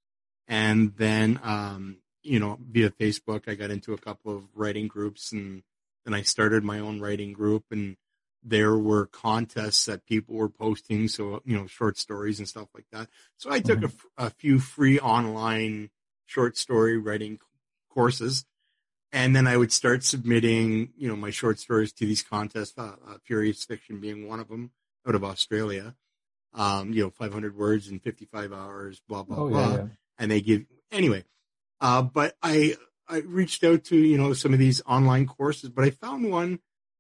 [0.48, 5.32] and then um, you know via Facebook I got into a couple of writing groups,
[5.34, 5.64] and
[6.06, 7.98] then I started my own writing group, and
[8.44, 12.88] there were contests that people were posting, so you know short stories and stuff like
[12.94, 13.10] that.
[13.38, 13.94] So I took Mhm.
[14.18, 15.92] a, a few free online
[16.28, 17.40] short story writing
[17.90, 18.46] courses,
[19.12, 22.74] and then I would start submitting you know my short stories to these contests.
[22.78, 24.72] Uh, uh, Furious Fiction being one of them
[25.08, 25.96] out of Australia.
[26.54, 29.86] Um, you know, 500 words in 55 hours, blah blah Oh blah yeah, yeah.
[30.18, 31.24] and they give anyway.
[31.80, 32.76] Uh, but I
[33.08, 36.60] I reached out to you know some of these online courses, but I found one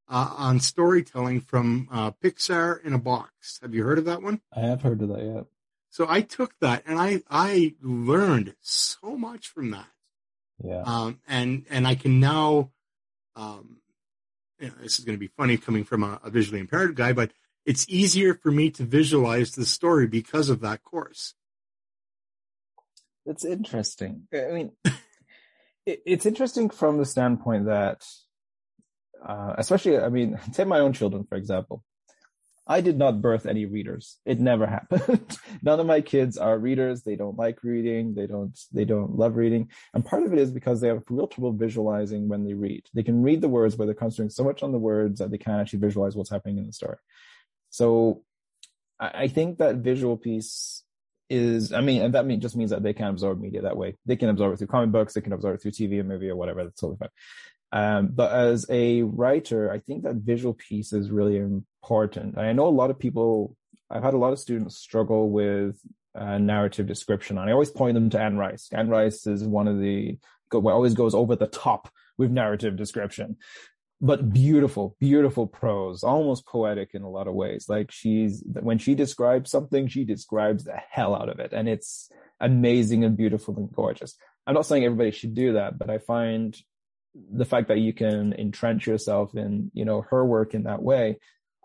[0.09, 3.59] uh, on storytelling from uh, Pixar in a box.
[3.61, 4.41] Have you heard of that one?
[4.55, 5.21] I have heard of that.
[5.23, 5.41] Yeah.
[5.89, 9.87] So I took that and I I learned so much from that.
[10.63, 10.81] Yeah.
[10.81, 12.71] Um, and and I can now,
[13.35, 13.77] um,
[14.59, 17.13] you know, this is going to be funny coming from a, a visually impaired guy,
[17.13, 17.31] but
[17.65, 21.35] it's easier for me to visualize the story because of that course.
[23.25, 24.27] It's interesting.
[24.33, 24.71] I mean,
[25.85, 28.05] it, it's interesting from the standpoint that,
[29.23, 31.83] uh, especially, I mean, take my own children, for example.
[32.69, 34.17] I did not birth any readers.
[34.25, 35.37] It never happened.
[35.61, 37.01] None of my kids are readers.
[37.01, 38.13] They don't like reading.
[38.13, 39.71] They don't, they don't love reading.
[39.93, 42.83] And part of it is because they have real trouble visualizing when they read.
[42.93, 45.37] They can read the words, but they're concentrating so much on the words that they
[45.37, 46.97] can't actually visualize what's happening in the story.
[47.69, 48.23] So
[48.99, 50.83] I, think that visual piece
[51.29, 53.95] is I mean, and that mean, just means that they can absorb media that way.
[54.05, 56.29] They can absorb it through comic books, they can absorb it through TV and movie
[56.29, 56.63] or whatever.
[56.63, 57.09] That's totally fine.
[57.71, 61.37] Um, but as a writer, I think that visual piece is really
[61.87, 62.37] important.
[62.37, 63.55] I know a lot of people.
[63.89, 65.79] I've had a lot of students struggle with
[66.13, 68.67] uh, narrative description, and I always point them to Anne Rice.
[68.73, 70.17] Anne Rice is one of the
[70.51, 73.37] well, always goes over the top with narrative description
[73.99, 77.65] but beautiful, beautiful prose, almost poetic in a lot of ways.
[77.67, 81.51] Like she's, when she describes something, she describes the hell out of it.
[81.51, 84.15] And it's amazing and beautiful and gorgeous.
[84.45, 86.55] I'm not saying everybody should do that, but I find
[87.15, 91.17] the fact that you can entrench yourself in, you know, her work in that way.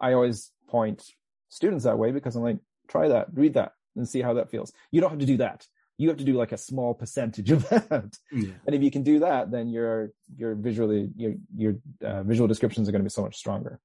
[0.02, 1.04] I always point
[1.48, 4.72] students that way because I'm like, try that, read that and see how that feels.
[4.90, 5.66] You don't have to do that.
[5.98, 8.18] You have to do like a small percentage of that.
[8.32, 8.52] Yeah.
[8.66, 12.88] And if you can do that, then your your visually your your uh, visual descriptions
[12.88, 13.78] are going to be so much stronger.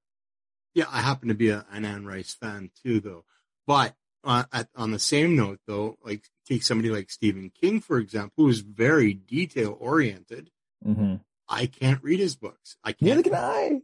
[0.74, 3.26] Yeah, I happen to be a, an Anne Rice fan too, though.
[3.66, 7.98] But uh, at, on the same note, though, like take somebody like Stephen King, for
[8.00, 10.50] example, who is very detail oriented.
[10.86, 11.16] Mm-hmm.
[11.50, 12.78] I can't read his books.
[12.84, 13.36] I Neither can't.
[13.36, 13.82] can I.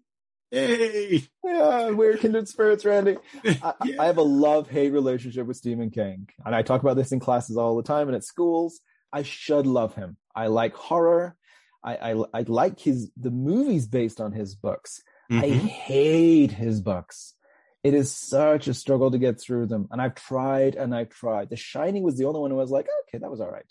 [0.53, 3.17] Hey, Yeah, we're kindred spirits, Randy.
[3.43, 3.95] I, Yeah.
[4.01, 7.19] I have a love hate relationship with Stephen King, and I talk about this in
[7.19, 8.79] classes all the time and at schools.
[9.11, 10.17] I should love him.
[10.35, 11.35] I like horror.
[11.83, 15.01] I I, I like his the movies based on his books.
[15.31, 15.67] I Mhm.
[15.67, 17.33] hate his books.
[17.83, 19.87] It is such a struggle to get through them.
[19.91, 21.49] And I've tried and I've tried.
[21.49, 23.65] The Shining was the only one who was like, okay, that was all right.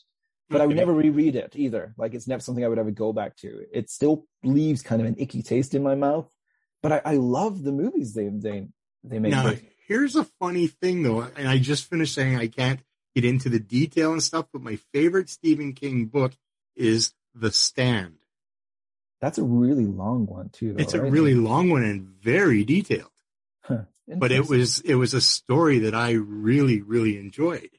[0.51, 1.95] But I would never reread it either.
[1.97, 3.61] Like it's never something I would ever go back to.
[3.73, 6.29] It still leaves kind of an icky taste in my mouth.
[6.83, 8.69] But I, I love the movies they they
[9.05, 9.31] they make.
[9.33, 12.81] Now, with- here's a funny thing, though, and I just finished saying I can't
[13.15, 16.33] get into the detail and stuff, but my favorite Stephen King book
[16.77, 18.15] is The Stand.
[19.21, 20.73] That's a really long one too.
[20.73, 23.11] Though, It's a really long one and very detailed.
[23.69, 27.71] but it was it was a story that I really really enjoyed.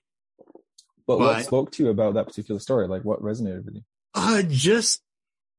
[1.05, 2.87] But what spoke to you about that particular story?
[2.87, 3.83] Like what resonated with you?
[4.13, 5.01] Uh just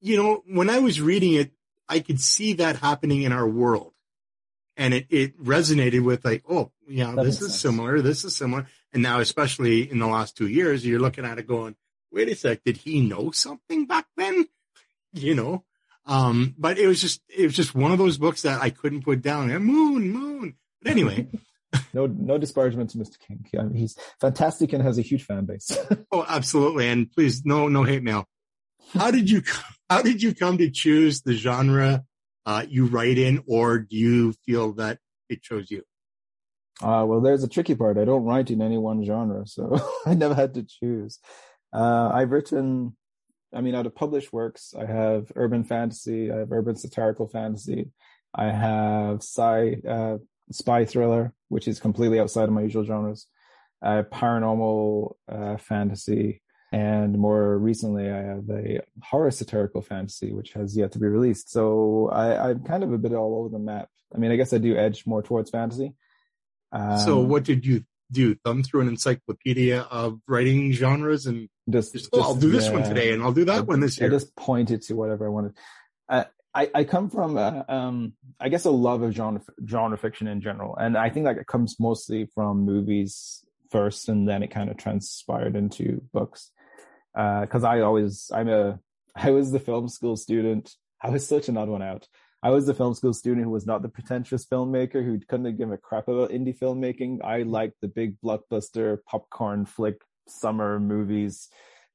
[0.00, 1.50] you know when I was reading it,
[1.88, 3.92] I could see that happening in our world,
[4.76, 7.60] and it it resonated with like oh yeah That this is sense.
[7.60, 11.38] similar this is similar, and now especially in the last two years you're looking at
[11.38, 11.76] it going
[12.12, 14.46] wait a sec did he know something back then,
[15.12, 15.64] you know.
[16.06, 19.02] Um, but it was just it was just one of those books that I couldn't
[19.04, 19.50] put down.
[19.50, 20.54] And moon, moon.
[20.82, 21.28] But anyway,
[21.92, 23.18] No, no disparagement to Mr.
[23.18, 23.44] King.
[23.58, 25.76] I mean, he's fantastic and has a huge fan base.
[26.12, 26.86] Oh, absolutely.
[26.88, 28.28] And please, no, no hate mail.
[28.92, 29.42] How did you,
[29.88, 32.04] how did you come to choose the genre
[32.46, 35.82] uh, you write in, or do you feel that it chose you?
[36.82, 37.98] Uh, well, there's a tricky part.
[37.98, 41.18] I don't write in any one genre, so I never had to choose.
[41.72, 42.96] Uh, I've written,
[43.54, 47.90] I mean, out of published works, I have urban fantasy, I have urban satirical fantasy,
[48.34, 50.18] I have sci, uh,
[50.50, 53.26] spy thriller, which is completely outside of my usual genres,
[53.82, 60.76] uh, paranormal uh, fantasy, and more recently, I have a horror satirical fantasy, which has
[60.76, 61.50] yet to be released.
[61.50, 63.88] So I, I'm kind of a bit all over the map.
[64.14, 65.94] I mean, I guess I do edge more towards fantasy.
[66.72, 68.34] so Um, what did you do?
[68.44, 72.82] Thumb through an encyclopedia of writing genres and Just, just, oh, I'll do this one
[72.82, 74.08] today and I'll do that one this year.
[74.08, 75.52] I just pointed to whatever I wanted.
[76.08, 76.24] Uh,
[76.54, 80.40] I, I come from, uh, um, I guess, a love of genre genre fiction in
[80.40, 83.43] general, and I think like it comes mostly from movies
[83.74, 86.52] first, and then it kind of transpired into books.
[87.12, 88.78] because I always I'm a
[89.16, 90.74] I was the film school student.
[91.02, 92.06] I was such an odd one out.
[92.40, 95.72] I was the film school student who was not the pretentious filmmaker who couldn't give
[95.72, 97.24] a crap about indie filmmaking.
[97.24, 101.48] I liked the big blockbuster popcorn flick summer movies,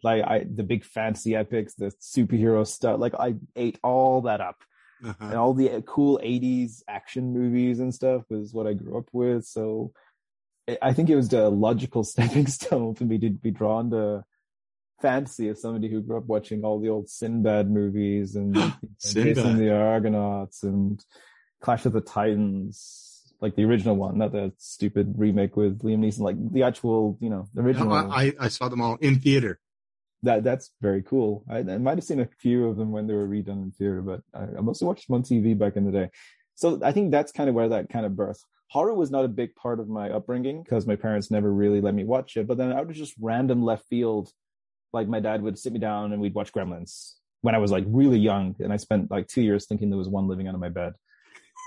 [0.03, 2.99] like I the big fancy epics, the superhero stuff.
[2.99, 4.57] Like I ate all that up.
[5.01, 5.27] Uh-huh.
[5.29, 9.45] And all the cool 80s action movies and stuff was what I grew up with.
[9.45, 9.93] So
[10.81, 14.23] I think it was the logical stepping stone for me to be drawn to
[15.01, 18.53] fantasy as somebody who grew up watching all the old Sinbad movies and,
[19.01, 21.03] Jason the Argonauts and
[21.61, 26.19] Clash of the Titans, like the original one, not the stupid remake with Liam Neeson,
[26.19, 27.89] like the actual, you know, the original.
[27.89, 29.59] No, I, I saw them all in theater.
[30.23, 31.45] That that's very cool.
[31.49, 34.01] I, I might have seen a few of them when they were redone in theater,
[34.01, 36.09] but I, I mostly watched them on TV back in the day.
[36.55, 38.43] So I think that's kind of where that kind of birth.
[38.69, 41.95] Horror was not a big part of my upbringing because my parents never really let
[41.95, 42.47] me watch it.
[42.47, 44.31] But then I would just random left field
[44.93, 47.85] like my dad would sit me down and we'd watch Gremlins when I was like
[47.87, 50.69] really young, and I spent like two years thinking there was one living under my
[50.69, 50.93] bed.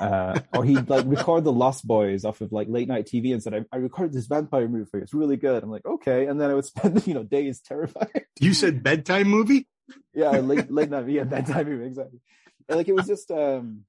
[0.01, 3.43] Uh, or he'd like record the Lost Boys off of like late night TV and
[3.43, 5.03] said, I, I recorded this vampire movie for you.
[5.03, 5.63] It's really good.
[5.63, 6.27] I'm like, okay.
[6.27, 8.25] And then I would spend, you know, days terrified.
[8.41, 9.69] You said bedtime movie?
[10.15, 12.21] yeah, late, late night, yeah, bedtime movie, exactly.
[12.69, 13.85] And like it was just, um,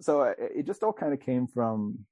[0.00, 2.06] so it just all kind of came from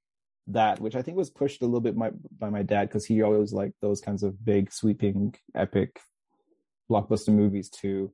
[0.49, 3.21] that, which I think was pushed a little bit by, by my dad because he
[3.21, 5.99] always liked those kinds of big, sweeping, epic
[6.89, 8.11] blockbuster movies too.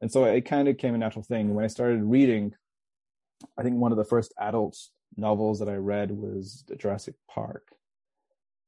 [0.00, 1.54] And so it kind of became a natural thing.
[1.54, 2.54] When I started reading,
[3.58, 4.76] I think one of the first adult
[5.16, 7.66] novels that I read was *The Jurassic Park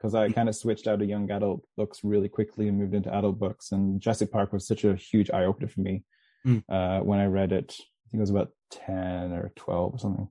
[0.03, 3.15] because I kind of switched out of young adult books really quickly and moved into
[3.15, 3.71] adult books.
[3.71, 6.03] And Jurassic Park was such a huge eye opener for me
[6.45, 6.63] mm.
[6.69, 7.73] uh, when I read it.
[7.79, 8.97] I think it was about 10
[9.33, 10.29] or 12 or something.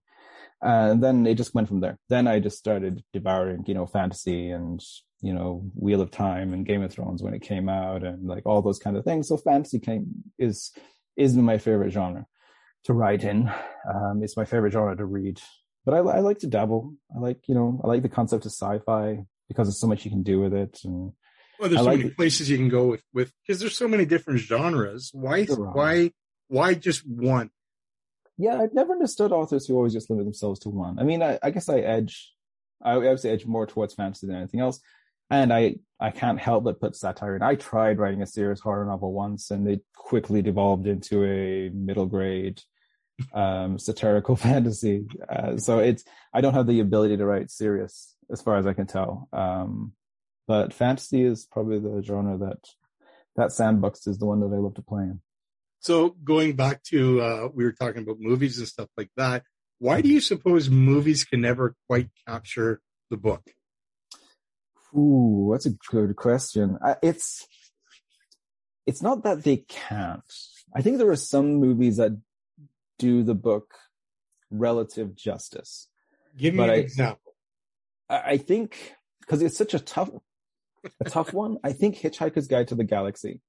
[0.61, 1.97] And then it just went from there.
[2.09, 4.81] Then I just started devouring, you know, fantasy and
[5.21, 8.45] you know Wheel of Time and Game of Thrones when it came out and like
[8.45, 9.27] all those kind of things.
[9.27, 10.71] So fantasy came is
[11.15, 12.25] is my favorite genre
[12.85, 13.51] to write in.
[13.93, 15.39] Um, it's my favorite genre to read,
[15.85, 16.93] but I, I like to dabble.
[17.15, 20.11] I like you know I like the concept of sci-fi because there's so much you
[20.11, 21.13] can do with it and.
[21.59, 23.87] Well, there's I so like many places you can go with with because there's so
[23.87, 25.11] many different genres.
[25.13, 26.11] Why why
[26.47, 27.51] why just one?
[28.41, 30.99] Yeah, I've never understood authors who always just limit themselves to one.
[30.99, 32.33] I mean, I, I guess I edge
[32.83, 34.79] I obviously edge more towards fantasy than anything else
[35.31, 37.41] and I I can't help but put satire in.
[37.41, 42.05] I tried writing a serious horror novel once, and it quickly devolved into a middle
[42.05, 42.61] grade
[43.33, 45.07] um, satirical fantasy.
[45.27, 48.73] Uh, so it's I don't have the ability to write serious, as far as I
[48.73, 49.29] can tell.
[49.31, 49.93] Um,
[50.47, 52.67] but fantasy is probably the genre that
[53.37, 55.21] that sandbox is the one that I love to play in.
[55.81, 59.43] So going back to uh, we were talking about movies and stuff like that.
[59.79, 63.41] Why do you suppose movies can never quite capture the book?
[64.95, 66.77] Ooh, that's a good question.
[66.85, 67.47] Uh, it's
[68.85, 70.21] it's not that they can't.
[70.75, 72.11] I think there are some movies that
[72.99, 73.73] do the book
[74.51, 75.87] relative justice.
[76.37, 77.33] Give me an I, example.
[78.07, 80.11] I think because it's such a tough,
[80.99, 81.57] a tough one.
[81.63, 83.41] I think Hitchhiker's Guide to the Galaxy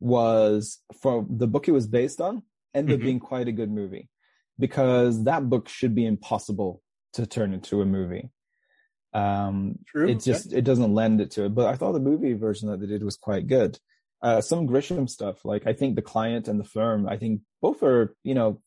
[0.00, 2.42] was for the book it was based on
[2.74, 3.02] ended mm-hmm.
[3.02, 4.08] up being quite a good movie
[4.58, 6.82] because that book should be impossible
[7.14, 8.30] to turn into a movie.
[9.12, 10.08] Um, True.
[10.08, 11.54] It just it doesn't lend it to it.
[11.54, 13.78] But I thought the movie version that they did was quite good.
[14.22, 17.82] Uh, some Grisham stuff, like I think the client and the firm, I think both
[17.82, 18.60] are you know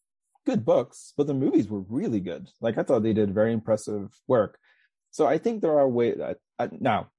[0.46, 2.50] good books, but the movies were really good.
[2.62, 4.58] Like I thought they did very impressive work.
[5.12, 7.10] So I think there are ways that uh, now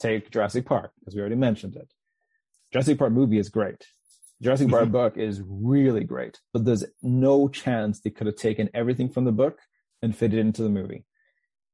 [0.00, 1.92] take Jurassic Park because we already mentioned it.
[2.72, 3.86] Jurassic Park movie is great.
[4.42, 9.08] Jurassic Park book is really great, but there's no chance they could have taken everything
[9.08, 9.58] from the book
[10.02, 11.04] and fit it into the movie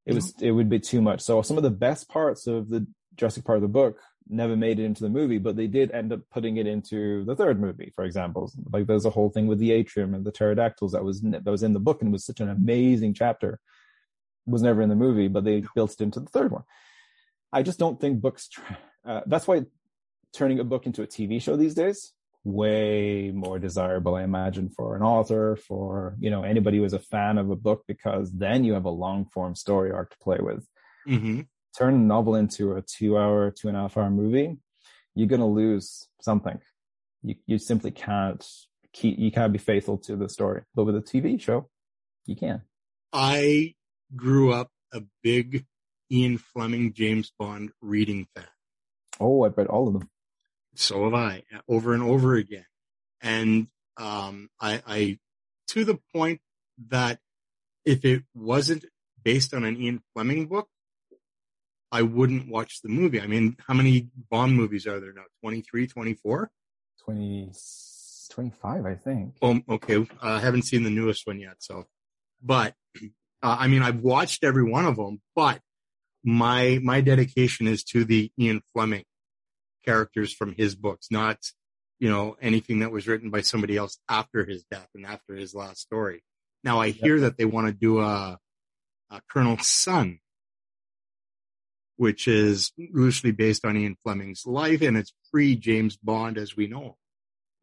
[0.07, 1.21] it was it would be too much.
[1.21, 4.79] So some of the best parts of the Jurassic Park of the book never made
[4.79, 7.93] it into the movie, but they did end up putting it into the third movie,
[7.95, 8.51] for example.
[8.73, 11.63] Like there's a whole thing with the atrium and the pterodactyls that was that was
[11.63, 13.61] in the book and was such an amazing chapter.
[14.47, 16.65] It was never in the movie, but they built it into the third one.
[17.53, 18.49] I just don't think books.
[19.05, 19.63] Uh, that's why
[20.35, 22.13] turning a book into a TV show these days
[22.45, 26.99] way more desirable, I imagine, for an author, for you know anybody who is a
[26.99, 30.39] fan of a book, because then you have a long form story arc to play
[30.41, 30.67] with.
[31.09, 31.43] Mm-hmm.
[31.77, 34.59] Turn a novel into a two hour, two and a half hour movie,
[35.15, 36.59] you're gonna lose something.
[37.23, 38.45] You you simply can't
[38.93, 40.63] keep you can't be faithful to the story.
[40.75, 41.69] But with a TV show,
[42.27, 42.63] you can.
[43.13, 43.75] I
[44.17, 45.67] grew up a big
[46.11, 48.47] Ian Fleming James Bond reading fan.
[49.21, 50.09] Oh, I read all of them.
[50.75, 52.67] So have I, over and over again.
[53.21, 55.19] And um, I, I,
[55.69, 56.41] to the point
[56.89, 57.21] that
[57.85, 58.85] if it wasn't
[59.23, 60.69] based on an Ian Fleming book,
[61.91, 63.21] I wouldn't watch the movie.
[63.21, 65.25] I mean, how many Bond movies are there now?
[65.43, 66.51] 23, 24?
[67.05, 67.53] 20,
[68.31, 69.35] 25, I think.
[69.43, 69.97] Oh, okay.
[69.97, 71.57] Uh, I haven't seen the newest one yet.
[71.59, 71.87] So,
[72.43, 72.75] but
[73.43, 75.61] uh, I mean, I've watched every one of them, but
[76.25, 79.05] my, my dedication is to the Ian Fleming
[79.85, 81.39] characters from his books, not,
[81.99, 85.55] you know, anything that was written by somebody else after his death and after his
[85.55, 86.23] last story.
[86.65, 88.39] Now I hear that they want to do a,
[89.11, 90.19] a Colonel Sun,
[91.97, 96.67] which is loosely based on Ian Fleming's life and it's pre James Bond as we
[96.67, 96.97] know.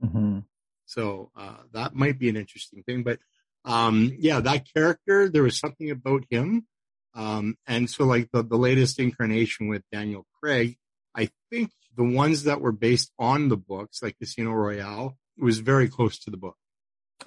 [0.04, 0.40] Mm-hmm.
[0.86, 3.20] So, uh, that might be an interesting thing, but,
[3.66, 6.66] um, yeah, that character, there was something about him.
[7.14, 10.78] Um, and so like the, the latest incarnation with Daniel Craig,
[11.20, 15.90] I think the ones that were based on the books, like Casino Royale, was very
[15.90, 16.56] close to the book.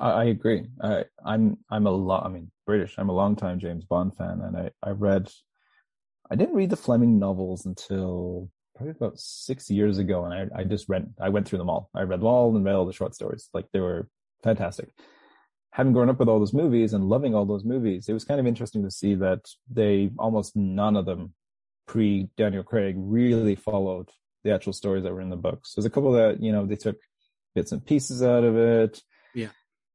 [0.01, 0.69] I, agree.
[0.81, 2.25] I, I'm I'm a lot.
[2.25, 2.95] I mean, British.
[2.97, 5.31] I'm a long time James Bond fan, and I I read.
[6.31, 10.65] I didn't read the Fleming novels until probably about six years ago, and I I
[10.65, 11.13] just read.
[11.21, 11.91] I went through them all.
[11.95, 13.51] I read them all and read all the short stories.
[13.53, 14.09] Like they were
[14.43, 14.89] fantastic.
[15.73, 18.41] Having grown up with all those movies and loving all those movies, it was kind
[18.41, 21.35] of interesting to see that they almost none of them
[21.93, 24.09] pre Daniel Craig really followed
[24.45, 25.75] the actual stories that were in the books.
[25.75, 26.97] There's a couple that, you know, they took
[27.55, 29.03] bits and pieces out of it.
[29.35, 29.49] Yeah.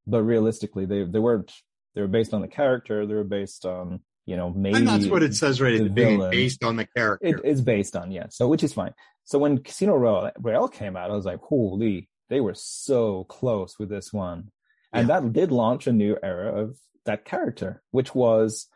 [0.05, 1.51] But realistically, they, they weren't,
[1.95, 3.07] they were based on the character.
[3.07, 4.77] They were based on, you know, maybe.
[4.77, 7.27] And that's what it says right at the beginning, based on the character.
[7.27, 8.27] It, it's based on, yeah.
[8.29, 8.93] So, which is fine.
[9.23, 13.89] So when Casino Royale came out, I was like, holy, they were so close with
[13.89, 14.51] this one.
[14.93, 15.19] And yeah.
[15.19, 18.67] that did launch a new era of that character, which was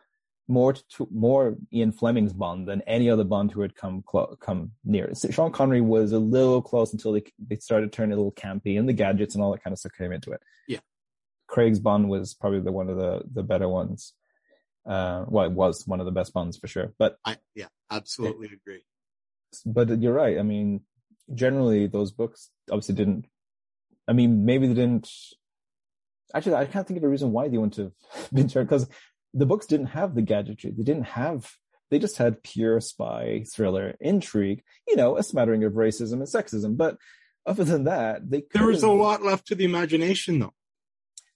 [0.52, 4.72] more to more Ian Fleming's Bond than any other Bond who had come clo- come
[4.84, 5.10] near.
[5.30, 8.88] Sean Connery was a little close until they they started turning a little campy, and
[8.88, 10.40] the gadgets and all that kind of stuff came into it.
[10.68, 10.80] Yeah,
[11.48, 14.12] Craig's Bond was probably the one of the the better ones.
[14.86, 16.92] Uh, well, it was one of the best Bonds for sure.
[16.98, 18.82] But I yeah, absolutely it, agree.
[19.64, 20.38] But you're right.
[20.38, 20.82] I mean,
[21.34, 23.26] generally those books obviously didn't.
[24.06, 25.10] I mean, maybe they didn't.
[26.34, 27.92] Actually, I can't think of a reason why they wouldn't have
[28.32, 28.88] been turned because
[29.34, 30.72] the books didn't have the gadgetry.
[30.76, 31.50] They didn't have,
[31.90, 36.76] they just had pure spy thriller intrigue, you know, a smattering of racism and sexism.
[36.76, 36.98] But
[37.46, 40.54] other than that, they There was a lot left to the imagination though.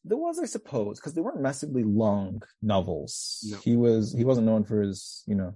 [0.04, 3.44] There was, I suppose, because they weren't massively long novels.
[3.50, 3.56] No.
[3.58, 5.54] He was, he wasn't known for his, you know,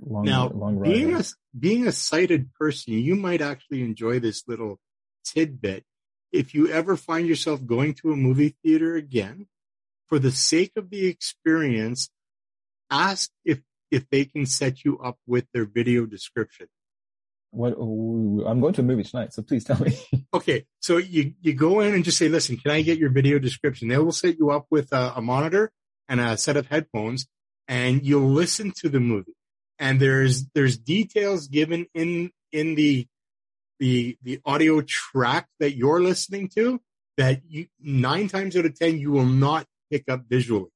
[0.00, 1.22] long, now, long being a,
[1.58, 4.80] being a sighted person, you might actually enjoy this little
[5.24, 5.84] tidbit.
[6.32, 9.48] If you ever find yourself going to a movie theater again,
[10.08, 12.10] for the sake of the experience,
[12.90, 16.66] ask if, if they can set you up with their video description.
[17.50, 19.96] What I'm going to a movie tonight, so please tell me.
[20.34, 23.38] okay, so you you go in and just say, "Listen, can I get your video
[23.38, 25.70] description?" They will set you up with a, a monitor
[26.08, 27.28] and a set of headphones,
[27.68, 29.36] and you'll listen to the movie.
[29.78, 33.06] And there's there's details given in in the
[33.78, 36.80] the the audio track that you're listening to
[37.16, 40.70] that you nine times out of ten you will not pick up visually.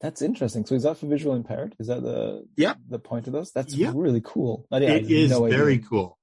[0.00, 0.64] That's interesting.
[0.64, 1.74] So is that for visual impaired?
[1.78, 3.52] Is that the yeah the point of those?
[3.52, 3.92] That's yeah.
[3.94, 4.66] really cool.
[4.70, 6.18] I, it I is no very cool,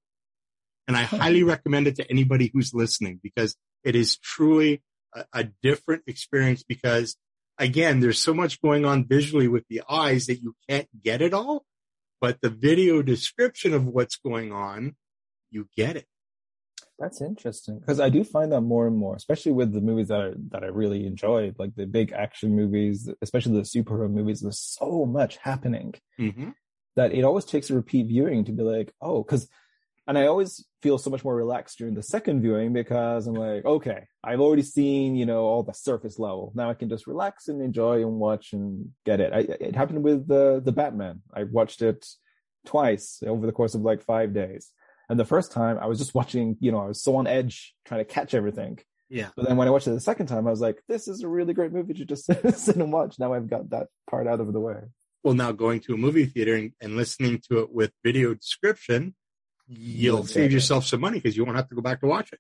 [0.88, 4.82] and I highly recommend it to anybody who's listening because it is truly
[5.16, 6.64] a, a different experience.
[6.64, 7.18] Because
[7.60, 11.34] again, there's so much going on visually with the eyes that you can't get it
[11.34, 11.64] all,
[12.20, 14.96] but the video description of what's going on,
[15.52, 16.08] you get it.
[17.00, 20.22] That's interesting because I do find that more and more, especially with the movies that
[20.22, 24.42] I, that I really enjoyed, like the big action movies, especially the superhero movies.
[24.42, 26.50] There's so much happening mm-hmm.
[26.96, 29.48] that it always takes a repeat viewing to be like, oh, because,
[30.08, 33.64] and I always feel so much more relaxed during the second viewing because I'm like,
[33.64, 36.52] okay, I've already seen, you know, all the surface level.
[36.56, 39.34] Now I can just relax and enjoy and watch and get it.
[39.34, 41.22] I, it happened with the the Batman.
[41.32, 42.08] I watched it
[42.66, 44.72] twice over the course of like five days
[45.10, 47.74] and the first time I was just watching, you know, I was so on edge
[47.86, 48.80] trying to catch everything.
[49.10, 49.30] Yeah.
[49.36, 51.28] But then when I watched it the second time, I was like, this is a
[51.30, 53.20] really great movie to just sit and watch.
[53.20, 54.80] Now I've got that part out of the way.
[55.24, 59.16] Well, now going to a movie theater and, and listening to it with video description,
[59.68, 62.40] you'll save yourself some money because you won't have to go back to watch it.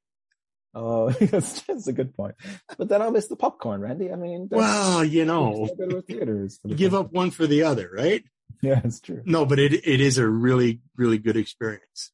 [0.73, 2.35] Oh, that's, that's a good point.
[2.77, 4.11] But then I'll miss the popcorn, Randy.
[4.11, 5.67] I mean, well, you know,
[6.07, 8.23] theaters give up one for the other, right?
[8.61, 9.21] Yeah, it's true.
[9.25, 12.11] No, but it it is a really really good experience.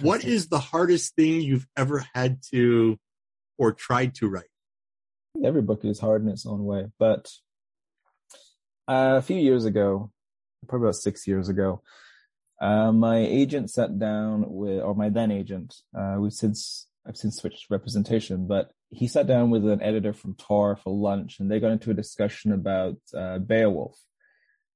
[0.00, 2.98] What is the hardest thing you've ever had to
[3.58, 4.44] or tried to write?
[5.44, 7.30] Every book is hard in its own way, but
[8.88, 10.10] uh, a few years ago,
[10.68, 11.82] probably about six years ago,
[12.60, 17.36] uh, my agent sat down with, or my then agent, uh, we've since, I've since
[17.36, 21.60] switched representation, but he sat down with an editor from Tor for lunch and they
[21.60, 23.98] got into a discussion about uh, Beowulf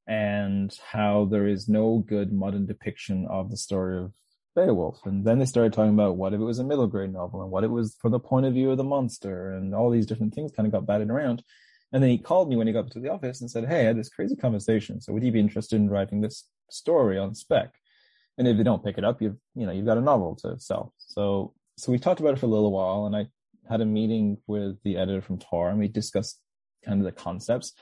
[0.06, 4.12] and how there is no good modern depiction of the story of
[4.58, 5.00] Beowulf.
[5.04, 7.50] And then they started talking about what if it was a middle grade novel and
[7.50, 10.34] what it was from the point of view of the monster and all these different
[10.34, 11.44] things kind of got batted around.
[11.92, 13.84] And then he called me when he got to the office and said, Hey, I
[13.84, 15.00] had this crazy conversation.
[15.00, 17.72] So would you be interested in writing this story on spec?
[18.36, 20.58] And if they don't pick it up, you've, you know, you've got a novel to
[20.58, 20.92] sell.
[20.98, 23.26] So, so we talked about it for a little while and I
[23.70, 26.40] had a meeting with the editor from Tor and we discussed
[26.84, 27.74] kind of the concepts.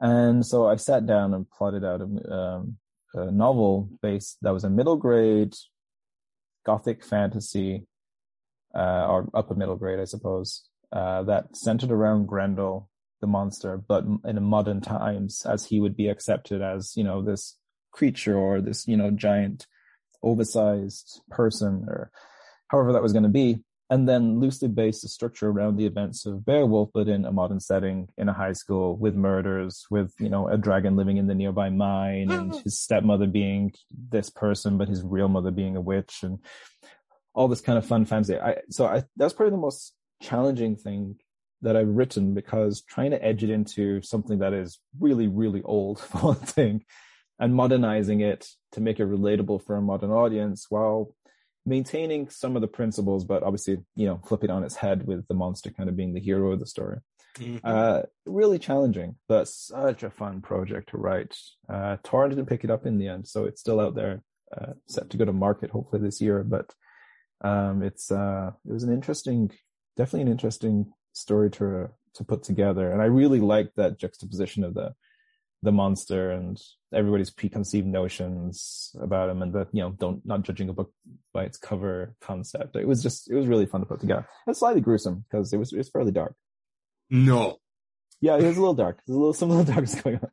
[0.00, 2.78] And so I sat down and plotted out a, um,
[3.14, 5.54] a novel based that was a middle grade
[6.66, 7.86] gothic fantasy,
[8.74, 12.90] uh, or upper middle grade, I suppose, uh, that centered around Grendel,
[13.20, 17.56] the monster, but in modern times, as he would be accepted as, you know, this
[17.92, 19.66] creature or this, you know, giant,
[20.22, 22.10] oversized person, or
[22.68, 26.26] however that was going to be and then loosely based the structure around the events
[26.26, 30.28] of Beowulf, but in a modern setting, in a high school, with murders, with you
[30.28, 33.72] know a dragon living in the nearby mine, and his stepmother being
[34.10, 36.40] this person, but his real mother being a witch, and
[37.34, 38.38] all this kind of fun fantasy.
[38.38, 41.16] I, so I, that's probably the most challenging thing
[41.62, 46.00] that I've written because trying to edge it into something that is really, really old
[46.00, 46.84] for one thing,
[47.38, 51.14] and modernizing it to make it relatable for a modern audience while
[51.66, 55.26] maintaining some of the principles, but obviously, you know, flip it on its head with
[55.26, 56.98] the monster kind of being the hero of the story.
[57.38, 57.58] Mm-hmm.
[57.62, 61.36] Uh, really challenging, but such a fun project to write.
[61.68, 64.22] Uh, Tor didn't pick it up in the end, so it's still out there,
[64.56, 66.42] uh, set to go to market hopefully this year.
[66.42, 66.72] But
[67.42, 69.50] um, it's uh, it was an interesting,
[69.96, 74.72] definitely an interesting story to to put together, and I really liked that juxtaposition of
[74.72, 74.94] the
[75.66, 76.62] the monster and
[76.94, 80.92] everybody's preconceived notions about him and the you know don't not judging a book
[81.34, 82.76] by its cover concept.
[82.76, 84.26] It was just it was really fun to put together.
[84.46, 86.34] And slightly gruesome because it was it was fairly dark.
[87.10, 87.58] No.
[88.20, 89.00] Yeah it was a little dark.
[89.06, 90.30] There's a little some little darkness going on.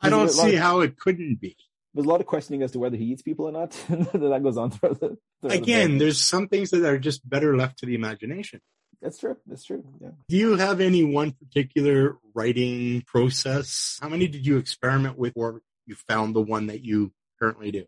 [0.00, 1.56] I don't see of, how it couldn't be.
[1.94, 4.56] There's a lot of questioning as to whether he eats people or not that goes
[4.56, 7.86] on throughout the throughout again the there's some things that are just better left to
[7.86, 8.60] the imagination
[9.02, 9.36] that's true.
[9.46, 9.84] That's true.
[10.00, 10.10] Yeah.
[10.28, 13.98] Do you have any one particular writing process?
[14.00, 17.80] How many did you experiment with or you found the one that you currently do?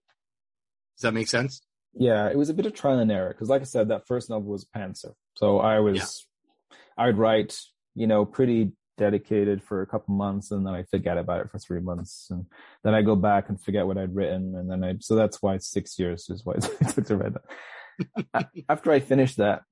[0.96, 1.62] Does that make sense?
[1.94, 4.28] Yeah, it was a bit of trial and error because, like I said, that first
[4.28, 5.12] novel was Pantser.
[5.36, 6.26] So I was,
[6.72, 6.76] yeah.
[6.98, 7.56] I would write,
[7.94, 11.58] you know, pretty dedicated for a couple months and then I forget about it for
[11.58, 12.28] three months.
[12.30, 12.46] And
[12.82, 14.56] then I go back and forget what I'd written.
[14.56, 17.32] And then I, so that's why six years is why it took to write
[18.32, 18.48] that.
[18.68, 19.62] After I finished that,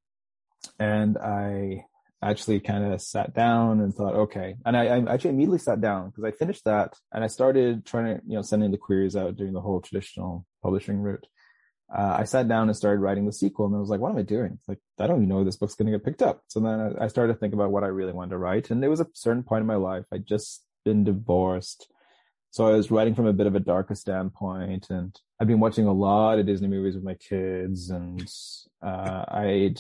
[0.79, 1.85] and I
[2.23, 4.55] actually kind of sat down and thought, okay.
[4.65, 8.17] And I, I actually immediately sat down because I finished that and I started trying
[8.17, 11.27] to, you know, sending the queries out, doing the whole traditional publishing route.
[11.95, 14.19] Uh, I sat down and started writing the sequel and I was like, what am
[14.19, 14.59] I doing?
[14.69, 16.43] Like, I don't even know this book's going to get picked up.
[16.47, 18.71] So then I, I started to think about what I really wanted to write.
[18.71, 21.89] And there was a certain point in my life, I'd just been divorced.
[22.53, 25.86] So I was writing from a bit of a darker standpoint and I've been watching
[25.86, 28.22] a lot of Disney movies with my kids and,
[28.82, 29.74] uh, I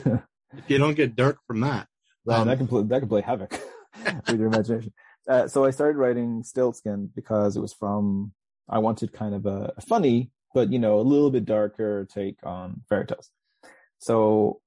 [0.68, 1.88] you don't get dark from that.
[2.28, 3.58] Um, that can play, that can play havoc
[4.26, 4.92] with your imagination.
[5.26, 8.32] Uh, so I started writing Stiltskin because it was from
[8.68, 12.36] I wanted kind of a, a, funny, but you know, a little bit darker take
[12.42, 13.30] on fairy tales.
[14.00, 14.60] So,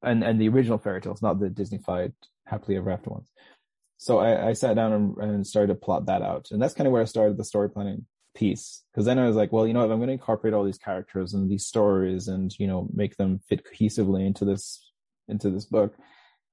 [0.00, 2.12] and and the original fairy tales, not the Disneyfied
[2.46, 3.28] happily ever after ones.
[3.96, 6.86] So I, I sat down and, and started to plot that out, and that's kind
[6.86, 9.72] of where I started the story planning piece because then I was like, well, you
[9.72, 12.88] know, if I'm going to incorporate all these characters and these stories and you know
[12.92, 14.90] make them fit cohesively into this
[15.28, 15.94] into this book,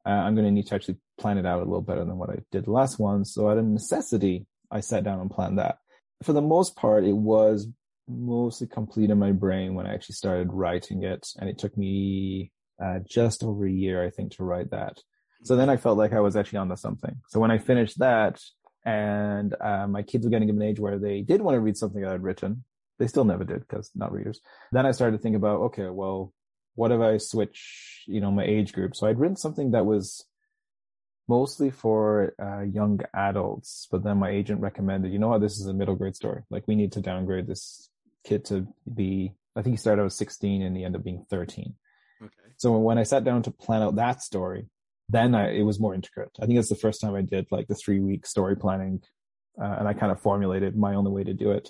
[0.05, 2.29] uh, I'm going to need to actually plan it out a little better than what
[2.29, 3.25] I did last one.
[3.25, 5.77] So out of necessity, I sat down and planned that.
[6.23, 7.67] For the most part, it was
[8.07, 11.27] mostly complete in my brain when I actually started writing it.
[11.39, 12.51] And it took me
[12.83, 14.99] uh, just over a year, I think, to write that.
[15.43, 17.15] So then I felt like I was actually onto something.
[17.27, 18.41] So when I finished that
[18.85, 21.77] and uh, my kids were getting to an age where they did want to read
[21.77, 22.63] something I had written,
[22.99, 24.39] they still never did because not readers.
[24.71, 26.33] Then I started to think about, okay, well,
[26.75, 28.95] what if I switch, you know, my age group?
[28.95, 30.25] So I'd written something that was
[31.27, 35.65] mostly for uh, young adults, but then my agent recommended, you know what, this is
[35.65, 36.43] a middle grade story.
[36.49, 37.89] Like we need to downgrade this
[38.23, 41.73] kid to be, I think he started out 16 and he ended up being 13.
[42.21, 42.33] Okay.
[42.57, 44.67] So when I sat down to plan out that story,
[45.09, 46.31] then I, it was more intricate.
[46.41, 49.01] I think it's the first time I did like the three week story planning,
[49.61, 51.69] uh, and I kind of formulated my own way to do it.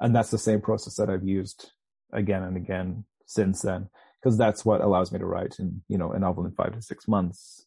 [0.00, 1.70] And that's the same process that I've used
[2.12, 3.88] again and again since then
[4.20, 6.80] because that's what allows me to write in you know a novel in five to
[6.80, 7.66] six months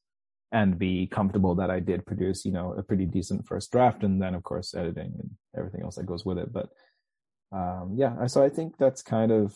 [0.51, 4.21] and be comfortable that I did produce you know a pretty decent first draft and
[4.21, 6.69] then of course editing and everything else that goes with it but
[7.51, 9.55] um yeah so I think that's kind of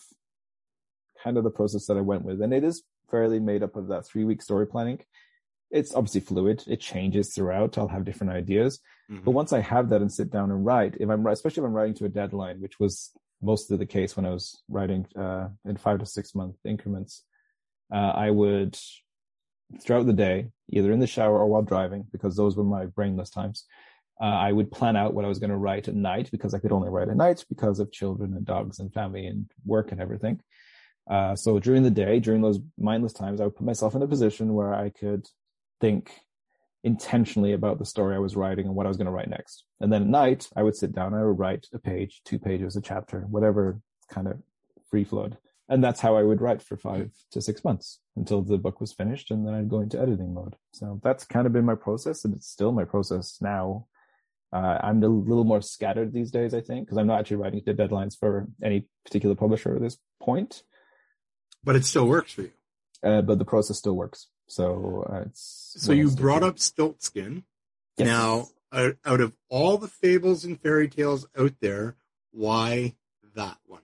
[1.23, 3.87] kind of the process that I went with and it is fairly made up of
[3.89, 4.99] that three week story planning
[5.71, 6.63] it's obviously fluid.
[6.67, 7.77] It changes throughout.
[7.77, 8.79] I'll have different ideas.
[9.09, 9.23] Mhm.
[9.23, 11.73] But once I have that and sit down and write, if I'm especially if I'm
[11.73, 15.77] writing to a deadline, which was mostly the case when I was writing uh, in
[15.77, 17.23] five to six month increments,
[17.91, 18.77] uh, I would
[19.81, 23.29] throughout the day, either in the shower or while driving, because those were my brainless
[23.29, 23.65] times.
[24.19, 26.59] Uh, I would plan out what I was going to write at night because I
[26.59, 30.01] could only write at night because of children and dogs and family and work and
[30.01, 30.41] everything.
[31.11, 34.07] Uh, so during the day, during those mindless times, I would put myself in a
[34.07, 35.27] position where I could
[35.81, 36.09] think
[36.85, 39.65] intentionally about the story I was writing and what I was going to write next.
[39.81, 42.77] And then at night, I would sit down, I would write a page, two pages,
[42.77, 44.41] a chapter, whatever kind of
[44.89, 45.37] free flowed.
[45.67, 48.93] And that's how I would write for five to six months until the book was
[48.93, 49.31] finished.
[49.31, 50.55] And then I'd go into editing mode.
[50.71, 52.23] So that's kind of been my process.
[52.23, 53.87] And it's still my process now.
[54.53, 57.61] Uh, I'm a little more scattered these days, I think, because I'm not actually writing
[57.65, 60.63] the deadlines for any particular publisher at this point.
[61.63, 62.51] But it still works for you.
[63.03, 64.27] Uh, but the process still works.
[64.47, 67.43] So uh, it's So you brought up Stiltskin.
[67.97, 68.07] Yes.
[68.07, 71.95] Now, out, out of all the fables and fairy tales out there,
[72.31, 72.95] why
[73.35, 73.81] that one?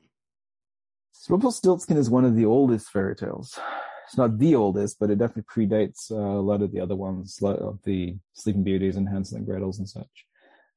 [1.30, 3.60] Rumpelstiltskin is one of the oldest fairy tales.
[4.06, 7.40] It's not the oldest, but it definitely predates uh, a lot of the other ones,
[7.44, 10.26] of the Sleeping Beauties and Hansel and Gretel's and such.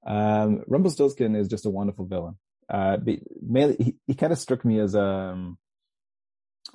[0.05, 2.37] Um, Rumpelstiltskin is just a wonderful villain.
[2.69, 2.97] Uh,
[3.41, 5.59] mainly, he, he kind of struck me as um,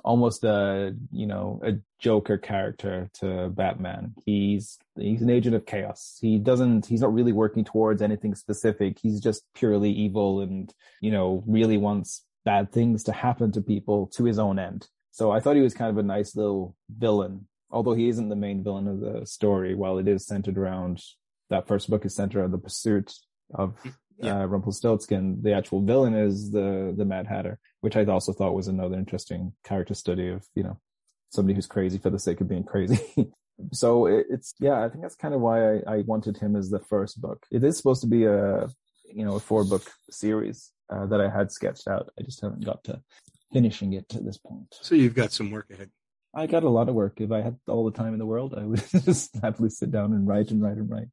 [0.04, 4.14] almost a you know a Joker character to Batman.
[4.24, 6.18] He's he's an agent of chaos.
[6.20, 8.98] He doesn't he's not really working towards anything specific.
[9.00, 14.06] He's just purely evil and you know really wants bad things to happen to people
[14.14, 14.88] to his own end.
[15.10, 18.36] So I thought he was kind of a nice little villain, although he isn't the
[18.36, 19.74] main villain of the story.
[19.74, 21.02] While it is centered around
[21.50, 23.14] that first book is centered on the pursuit
[23.54, 23.74] of
[24.18, 24.42] Yeah.
[24.42, 25.42] uh, Rumpelstiltskin.
[25.42, 29.52] The actual villain is the the Mad Hatter, which I also thought was another interesting
[29.64, 30.78] character study of you know
[31.30, 33.00] somebody who's crazy for the sake of being crazy.
[33.72, 36.70] so it, it's yeah, I think that's kind of why I, I wanted him as
[36.70, 37.44] the first book.
[37.50, 38.68] It is supposed to be a
[39.04, 42.10] you know a four book series uh, that I had sketched out.
[42.18, 43.02] I just haven't got to
[43.52, 44.74] finishing it at this point.
[44.80, 45.90] So you've got some work ahead.
[46.34, 47.20] I got a lot of work.
[47.20, 50.12] If I had all the time in the world, I would just happily sit down
[50.12, 51.08] and write and write and write.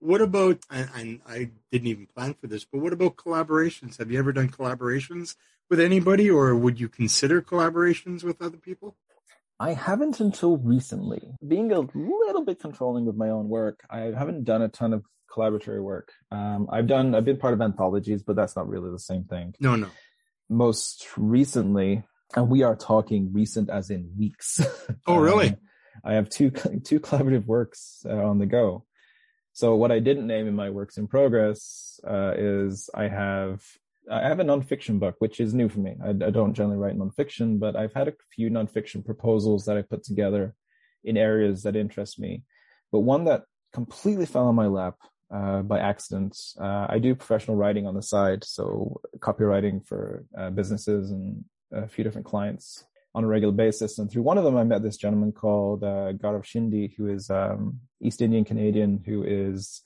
[0.00, 3.98] What about, and, and I didn't even plan for this, but what about collaborations?
[3.98, 5.36] Have you ever done collaborations
[5.68, 8.96] with anybody, or would you consider collaborations with other people?
[9.60, 11.20] I haven't until recently.
[11.46, 15.04] Being a little bit controlling with my own work, I haven't done a ton of
[15.30, 16.12] collaboratory work.
[16.32, 19.54] Um, I've done, I've been part of anthologies, but that's not really the same thing.
[19.60, 19.88] No, no.
[20.48, 22.02] Most recently,
[22.34, 24.60] and we are talking recent as in weeks.
[25.06, 25.56] Oh, really?
[26.02, 26.50] Um, I have two
[26.84, 28.86] two collaborative works uh, on the go.
[29.52, 33.62] So what I didn't name in my works in progress uh, is I have
[34.10, 35.94] I have a nonfiction book, which is new for me.
[36.02, 39.82] I, I don't generally write nonfiction, but I've had a few nonfiction proposals that I
[39.82, 40.54] put together
[41.04, 42.42] in areas that interest me.
[42.90, 43.42] But one that
[43.72, 44.96] completely fell on my lap
[45.32, 46.36] uh, by accident.
[46.58, 51.86] Uh, I do professional writing on the side, so copywriting for uh, businesses and a
[51.86, 52.84] few different clients
[53.14, 53.98] on a regular basis.
[53.98, 57.30] And through one of them, I met this gentleman called uh, Gaurav Shinde, who is
[57.30, 59.82] um, East Indian Canadian, who is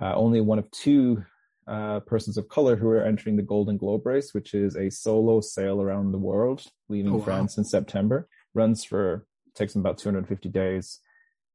[0.00, 1.24] uh, only one of two
[1.66, 5.40] uh, persons of color who are entering the Golden Globe race, which is a solo
[5.40, 7.24] sail around the world, leaving Oh, wow.
[7.24, 8.28] France in September.
[8.54, 10.98] Runs for takes them about 250 days.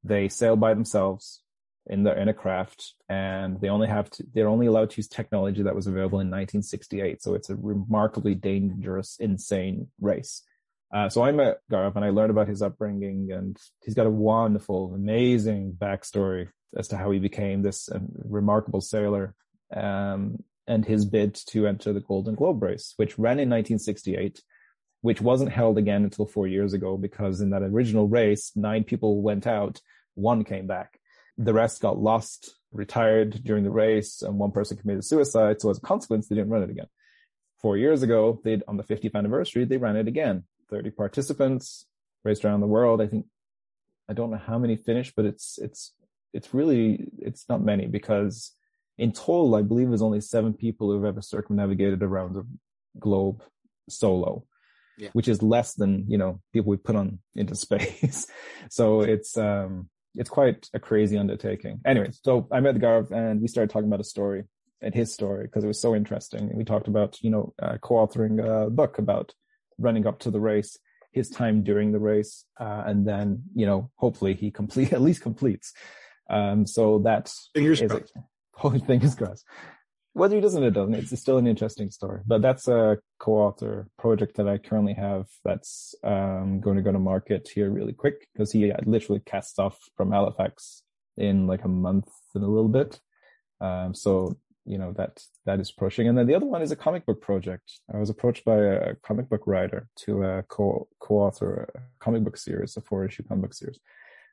[0.04, 1.42] They sail by themselves
[1.86, 4.24] in the in a craft, and they only have to.
[4.34, 7.22] They're only allowed to use technology that was available in 1968.
[7.22, 10.42] So it's a remarkably dangerous, insane race.
[10.92, 14.10] Uh, so I met Gaurav and I learned about his upbringing, and he's got a
[14.10, 19.34] wonderful, amazing backstory as to how he became this um, remarkable sailor
[19.74, 24.42] um, and his bid to enter the Golden Globe race, which ran in 1968,
[25.02, 29.22] which wasn't held again until four years ago because in that original race, nine people
[29.22, 29.80] went out,
[30.14, 30.98] one came back.
[31.36, 35.60] The rest got lost, retired during the race, and one person committed suicide.
[35.60, 36.88] So as a consequence, they didn't run it again.
[37.60, 40.44] Four years ago, they on the 50th anniversary, they ran it again.
[40.70, 41.86] 30 participants
[42.24, 43.00] raced around the world.
[43.00, 43.26] I think
[44.08, 45.92] I don't know how many finished, but it's it's
[46.32, 48.52] it's really it's not many because
[48.96, 52.44] in total, I believe there's only seven people who've ever circumnavigated around the
[52.98, 53.42] globe
[53.88, 54.44] solo,
[54.98, 55.10] Yeah.
[55.12, 58.26] which is less than you know people we put on into space.
[58.70, 61.80] so it's um it's quite a crazy undertaking.
[61.84, 64.44] Anyway, so I met Gaurav and we started talking about a story
[64.80, 66.48] and his story because it was so interesting.
[66.48, 69.32] And we talked about you know uh, co-authoring a book about
[69.78, 70.78] running up to the race,
[71.12, 75.22] his time during the race, uh, and then you know hopefully he complete at least
[75.22, 75.72] completes.
[76.30, 78.12] Um, so that Fingers is crossed.
[78.54, 79.44] Holy fingers crossed.
[80.12, 82.20] whether he doesn't or doesn't, it's still an interesting story.
[82.26, 86.98] But that's a co-author project that I currently have that's um, going to go to
[86.98, 90.82] market here really quick because he literally cast off from Halifax
[91.16, 93.00] in like a month and a little bit.
[93.60, 94.36] Um, so
[94.68, 96.08] you know that that is pushing.
[96.08, 97.80] And then the other one is a comic book project.
[97.92, 102.36] I was approached by a comic book writer to uh, co co-author a comic book
[102.36, 103.80] series, a four issue comic book series.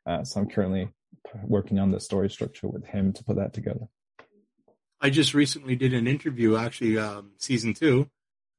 [0.05, 0.89] Uh, so I'm currently
[1.43, 3.87] working on the story structure with him to put that together.
[5.01, 8.09] I just recently did an interview, actually, um, season two,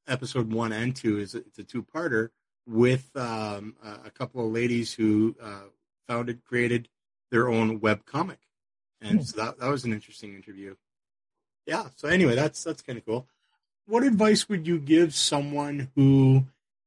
[0.09, 2.31] episode one and two is a, it's a two parter
[2.67, 5.69] with um, a couple of ladies who uh,
[6.09, 6.89] founded, created
[7.31, 8.39] their own web comic,
[9.01, 9.25] and hmm.
[9.25, 10.75] so that that was an interesting interview.
[11.67, 11.89] Yeah.
[11.97, 13.27] So anyway, that's that's kind of cool.
[13.87, 16.47] What advice would you give someone who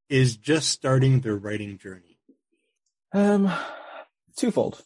[0.09, 2.17] is just starting their writing journey?
[3.13, 3.51] Um,
[4.35, 4.81] twofold.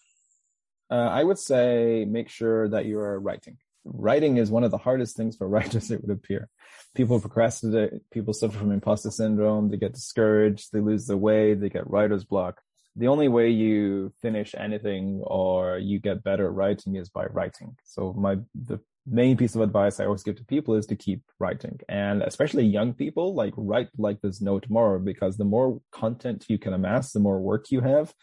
[0.91, 4.77] Uh, I would say make sure that you are writing writing is one of the
[4.77, 6.49] hardest things for writers, it would appear.
[6.95, 11.69] People procrastinate, people suffer from imposter syndrome, they get discouraged, they lose their way, they
[11.69, 12.61] get writer's block.
[12.95, 17.75] The only way you finish anything or you get better at writing is by writing.
[17.83, 21.21] So my, the main piece of advice I always give to people is to keep
[21.39, 26.45] writing and especially young people, like write like there's no tomorrow because the more content
[26.47, 28.13] you can amass, the more work you have,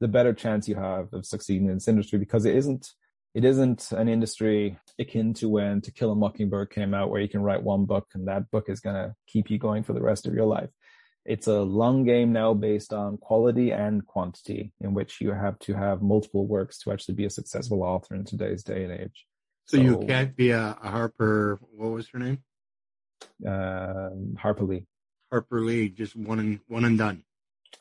[0.00, 2.90] the better chance you have of succeeding in this industry because it isn't
[3.34, 7.28] it isn't an industry akin to when To Kill a Mockingbird came out, where you
[7.28, 10.02] can write one book and that book is going to keep you going for the
[10.02, 10.70] rest of your life.
[11.24, 15.74] It's a long game now based on quality and quantity, in which you have to
[15.74, 19.26] have multiple works to actually be a successful author in today's day and age.
[19.66, 21.58] So, so you can't be a, a, Harper.
[21.72, 22.38] What was her name?
[23.46, 24.86] Uh, Harper Lee.
[25.30, 27.24] Harper Lee, just one and one and done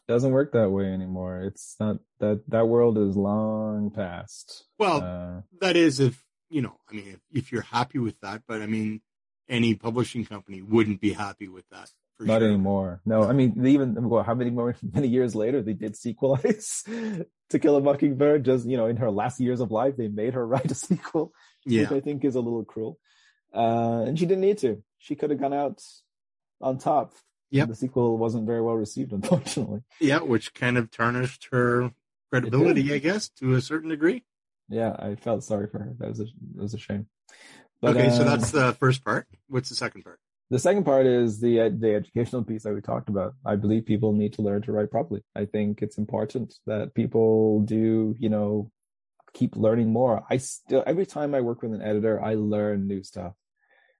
[0.07, 1.41] doesn't work that way anymore.
[1.41, 4.65] It's not that that world is long past.
[4.77, 6.77] Well, uh, that is if you know.
[6.89, 9.01] I mean, if, if, you're happy with that, but I mean,
[9.49, 11.89] any publishing company wouldn't be happy with that.
[12.19, 12.47] not sure.
[12.47, 13.01] anymore.
[13.05, 16.83] No, I mean, even well, how many more many years later they did sequelize
[17.49, 18.45] To Kill a Mockingbird.
[18.45, 21.33] Just you know, in her last years of life, they made her write a sequel,
[21.65, 21.81] yeah.
[21.81, 22.99] which I think is a little cruel.
[23.53, 24.83] Uh, and she didn't need to.
[24.97, 25.81] She could have gone out
[26.61, 27.13] on top
[27.53, 29.83] yeah, the sequel wasn't very well received, unfortunately.
[30.01, 31.91] Yeah, which kind of tarnished her
[32.31, 34.23] credibility, I guess, to a certain degree.
[34.69, 35.93] Yeah, I felt sorry for her.
[35.99, 37.05] That was a, that was a shame.
[37.79, 39.27] But, okay, so that's the first part.
[39.49, 40.19] What's the second part?
[40.49, 43.35] The second part is the the educational piece that we talked about.
[43.45, 45.21] I believe people need to learn to write properly.
[45.35, 48.71] I think it's important that people do, you know,
[49.33, 50.23] keep learning more.
[50.29, 53.33] I still every time I work with an editor, I learn new stuff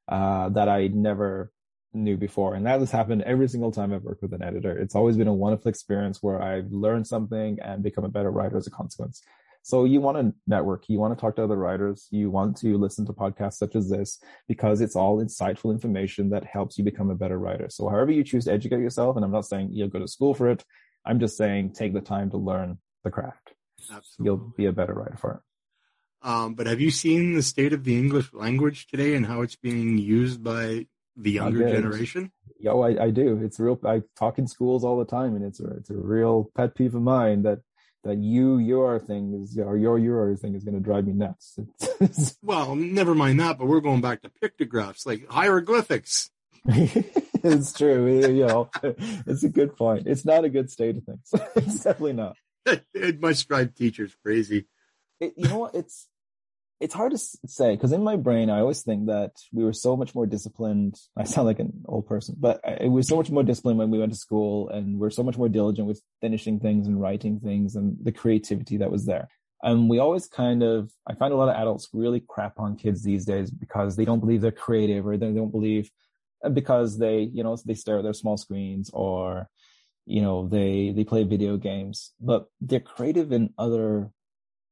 [0.08, 1.52] uh, that I never
[1.94, 2.56] knew before.
[2.56, 4.78] And that has happened every single time I've worked with an editor.
[4.78, 8.58] It's always been a wonderful experience where I've learned something and become a better writer
[8.58, 9.22] as a consequence.
[9.66, 12.78] So you want to network, you want to talk to other writers, you want to
[12.78, 17.10] listen to podcasts such as this because it's all insightful information that helps you become
[17.10, 17.70] a better writer.
[17.70, 20.34] So however you choose to educate yourself, and I'm not saying you'll go to school
[20.34, 20.66] for it,
[21.06, 23.54] I'm just saying take the time to learn the craft.
[23.92, 24.26] Absolutely.
[24.26, 25.40] You'll be a better writer for it.
[26.28, 29.58] Um, but have you seen the state of the English language today and how it's
[29.58, 32.32] being used by the younger generation?
[32.60, 33.42] Yo, I, I do.
[33.44, 33.80] It's real.
[33.86, 36.96] I talk in schools all the time, and it's a it's a real pet peeve
[36.96, 37.60] of mine that
[38.06, 41.60] that you your thing is or your your thing is going to drive me nuts.
[42.42, 46.30] well, never mind that, but we're going back to pictographs, like hieroglyphics.
[46.66, 48.22] it's true.
[48.22, 50.08] You know, it's a good point.
[50.08, 51.30] It's not a good state of things.
[51.56, 52.38] it's definitely not.
[52.94, 54.66] it must drive teachers crazy.
[55.20, 55.76] It, you know what?
[55.76, 56.08] It's
[56.80, 59.96] it's hard to say because in my brain I always think that we were so
[59.96, 61.00] much more disciplined.
[61.18, 64.00] I sound like an old person, but it was so much more disciplined when we
[64.00, 67.76] went to school, and we're so much more diligent with finishing things and writing things
[67.76, 69.30] and the creativity that was there.
[69.64, 73.02] And we always kind of, I find a lot of adults really crap on kids
[73.02, 75.90] these days because they don't believe they're creative or they don't believe
[76.44, 79.48] uh, because they, you know, they stare at their small screens or,
[80.06, 84.12] you know, they, they play video games, but they're creative in other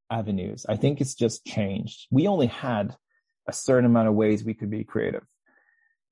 [0.10, 0.66] avenues.
[0.68, 2.08] I think it's just changed.
[2.12, 2.96] We only had
[3.48, 5.24] a certain amount of ways we could be creative.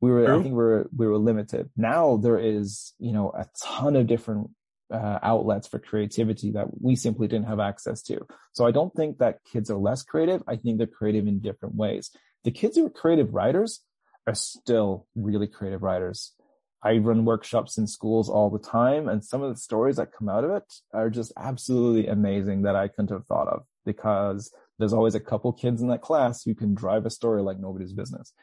[0.01, 0.39] We were, True.
[0.39, 1.69] I think we were, we were limited.
[1.75, 4.51] Now there is, you know, a ton of different
[4.91, 8.25] uh, outlets for creativity that we simply didn't have access to.
[8.53, 10.41] So I don't think that kids are less creative.
[10.47, 12.09] I think they're creative in different ways.
[12.45, 13.81] The kids who are creative writers
[14.25, 16.33] are still really creative writers.
[16.81, 20.29] I run workshops in schools all the time, and some of the stories that come
[20.29, 24.93] out of it are just absolutely amazing that I couldn't have thought of because there's
[24.93, 28.33] always a couple kids in that class who can drive a story like nobody's business.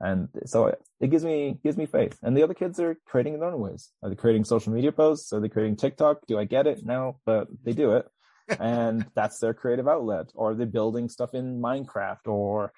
[0.00, 2.18] And so it gives me gives me faith.
[2.22, 3.90] And the other kids are creating in their own ways.
[4.02, 5.32] Are they creating social media posts?
[5.32, 6.26] Are they creating TikTok?
[6.26, 6.84] Do I get it?
[6.84, 8.06] No, but they do it.
[8.60, 10.30] and that's their creative outlet.
[10.34, 12.72] Or are they're building stuff in Minecraft or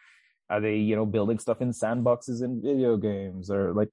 [0.49, 3.91] Are they, you know, building stuff in sandboxes in video games or like,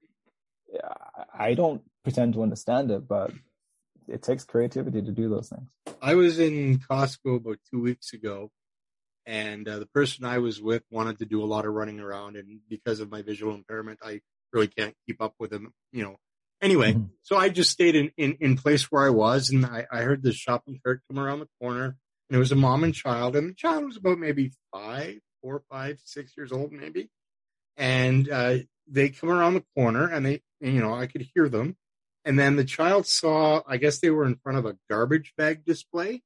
[1.34, 3.32] I don't pretend to understand it, but
[4.08, 5.70] it takes creativity to do those things.
[6.02, 8.52] I was in Costco about two weeks ago,
[9.26, 12.38] and uh, the person I was with wanted to do a lot of running around,
[12.38, 14.22] and because of my visual impairment, I
[14.54, 15.74] really can't keep up with him.
[15.92, 16.16] You know.
[16.62, 17.04] Anyway, mm-hmm.
[17.22, 20.24] so I just stayed in, in in place where I was, and I, I heard
[20.24, 21.98] the shopping cart come around the corner,
[22.30, 25.62] and it was a mom and child, and the child was about maybe five, four,
[25.70, 27.10] five, six years old, maybe,
[27.78, 28.58] and uh,
[28.88, 31.78] they come around the corner, and they, you know, I could hear them
[32.28, 35.64] and then the child saw, I guess they were in front of a garbage bag
[35.64, 36.24] display.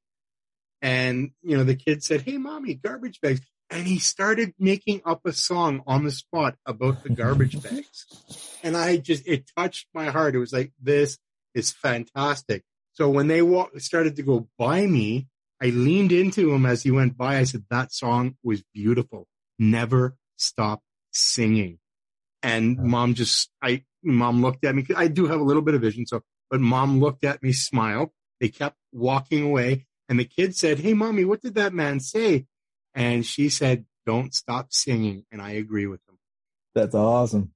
[0.82, 3.42] And, you know, the kid said, Hey, mommy, garbage bags.
[3.70, 8.08] And he started making up a song on the spot about the garbage bags.
[8.64, 10.34] And I just, it touched my heart.
[10.34, 11.20] It was like, this
[11.54, 12.64] is fantastic.
[12.94, 15.28] So when they walk, started to go by me,
[15.62, 17.38] I leaned into him as he went by.
[17.38, 19.28] I said, that song was beautiful.
[19.60, 20.82] Never stop
[21.12, 21.80] singing.
[22.44, 24.86] And mom just, I, Mom looked at me.
[24.96, 26.06] I do have a little bit of vision.
[26.06, 28.10] So, but mom looked at me, smiled.
[28.40, 29.86] They kept walking away.
[30.10, 32.46] And the kid said, Hey, mommy, what did that man say?
[32.94, 35.26] And she said, Don't stop singing.
[35.32, 36.18] And I agree with him.
[36.74, 37.52] That's awesome.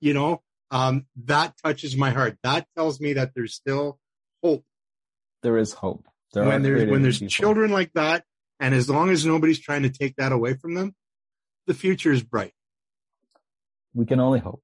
[0.00, 2.36] You know, um, that touches my heart.
[2.42, 3.98] That tells me that there's still
[4.42, 4.64] hope.
[5.42, 6.06] There is hope.
[6.32, 7.30] There when there's when there's people.
[7.30, 8.24] children like that,
[8.58, 10.94] and as long as nobody's trying to take that away from them,
[11.66, 12.52] the future is bright.
[13.94, 14.62] We can only hope.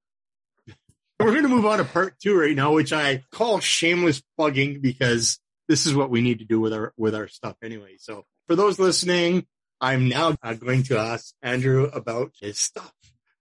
[1.21, 4.81] We're going to move on to part two right now, which I call shameless plugging
[4.81, 7.97] because this is what we need to do with our with our stuff anyway.
[7.99, 9.47] So for those listening,
[9.81, 12.93] I'm now going to ask Andrew about his stuff.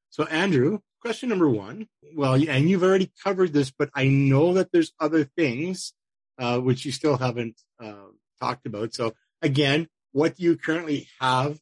[0.09, 1.87] So Andrew, question number one.
[2.15, 5.93] Well, and you've already covered this, but I know that there's other things
[6.37, 8.09] uh, which you still haven't uh,
[8.39, 8.93] talked about.
[8.93, 11.59] So again, what do you currently have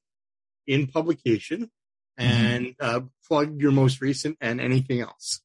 [0.65, 1.71] in publication?
[2.19, 2.45] Mm-hmm.
[2.45, 5.41] And uh, plug your most recent and anything else.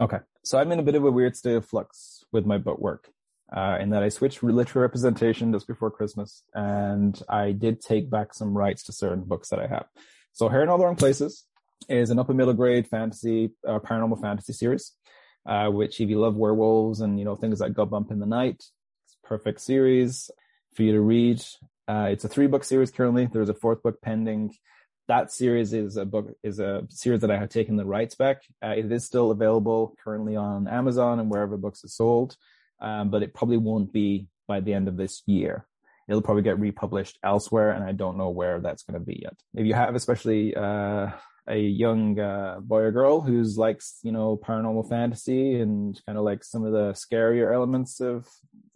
[0.00, 0.18] Okay.
[0.44, 3.08] So I'm in a bit of a weird state of flux with my book work.
[3.54, 8.32] Uh, in that I switched literary representation just before Christmas, and I did take back
[8.32, 9.84] some rights to certain books that I have.
[10.32, 11.44] So, Hairy in All the Wrong Places
[11.86, 14.92] is an upper middle grade fantasy, uh, paranormal fantasy series,
[15.44, 18.26] uh, which if you love werewolves and you know things like Go Bump in the
[18.26, 18.64] Night,
[19.04, 20.30] it's perfect series
[20.74, 21.42] for you to read.
[21.86, 23.26] Uh, it's a three book series currently.
[23.26, 24.54] There's a fourth book pending
[25.08, 28.42] that series is a book is a series that I have taken the rights back.
[28.64, 32.36] Uh, it is still available currently on Amazon and wherever books are sold,
[32.80, 35.66] um, but it probably won't be by the end of this year.
[36.08, 39.34] It'll probably get republished elsewhere, and I don't know where that's going to be yet.
[39.54, 41.10] If you have, especially uh,
[41.46, 46.24] a young uh, boy or girl who's likes you know paranormal fantasy and kind of
[46.24, 48.28] like some of the scarier elements of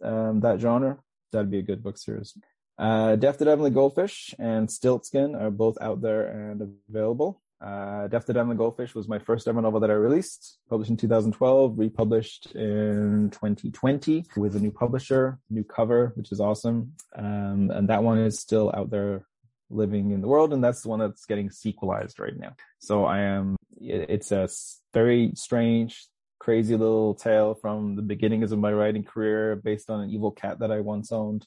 [0.03, 0.97] um, that genre,
[1.31, 2.37] that'd be a good book series.
[2.77, 7.41] Uh, Death to Devil the Goldfish and Stiltskin are both out there and available.
[7.59, 10.91] Uh, Death to Devil the Goldfish was my first ever novel that I released, published
[10.91, 16.93] in 2012, republished in 2020 with a new publisher, new cover, which is awesome.
[17.15, 19.25] Um, and that one is still out there
[19.71, 22.55] living in the world, and that's the one that's getting sequelized right now.
[22.77, 24.47] So I am, it's a
[24.93, 26.05] very strange,
[26.39, 30.59] crazy little tale from the beginnings of my writing career based on an evil cat
[30.59, 31.45] that I once owned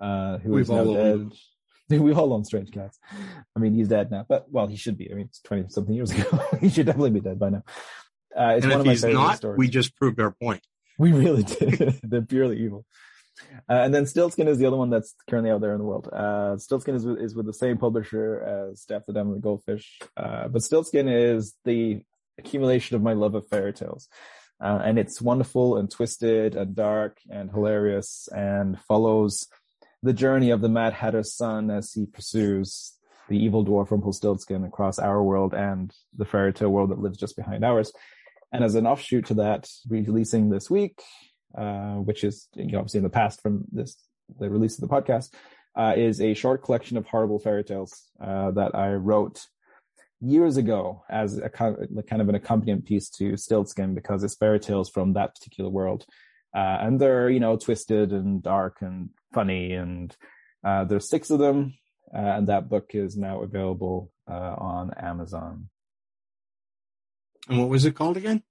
[0.00, 1.32] uh, who We've is now dead.
[1.90, 2.98] we all own strange cats.
[3.56, 5.10] I mean, he's dead now, but well, he should be.
[5.10, 6.42] I mean, it's twenty something years ago.
[6.60, 7.62] he should definitely be dead by now.
[8.36, 9.58] Uh, it's and one of my favorite not, stories.
[9.58, 10.62] We just proved our point.
[10.98, 11.98] We really did.
[12.02, 12.84] They're purely evil.
[13.68, 16.08] Uh, and then Stiltskin is the other one that's currently out there in the world.
[16.12, 18.40] Uh, Stiltskin is with, is with the same publisher
[18.70, 19.98] as Death the Devil and the Goldfish.
[20.16, 22.02] Uh, but Stiltskin is the
[22.38, 24.08] accumulation of my love of fairy tales.
[24.60, 29.46] Uh, and it's wonderful and twisted and dark and hilarious and follows
[30.02, 32.94] the journey of the Mad Hatter's son as he pursues
[33.28, 37.36] the evil dwarf Rumpelstiltskin across our world and the fairy tale world that lives just
[37.36, 37.92] behind ours.
[38.52, 41.02] And as an offshoot to that, releasing this week,
[41.56, 43.96] uh, which is obviously in the past from this
[44.38, 45.32] the release of the podcast,
[45.76, 49.46] uh, is a short collection of horrible fairy tales uh, that I wrote
[50.20, 51.76] years ago as a kind
[52.20, 56.04] of an accompaniment piece to Stiltskin because it's fairy tales from that particular world.
[56.54, 59.72] Uh, and they're, you know, twisted and dark and funny.
[59.72, 60.14] And
[60.64, 61.74] uh, there's six of them.
[62.12, 65.68] Uh, and that book is now available uh, on Amazon.
[67.48, 68.42] And what was it called again?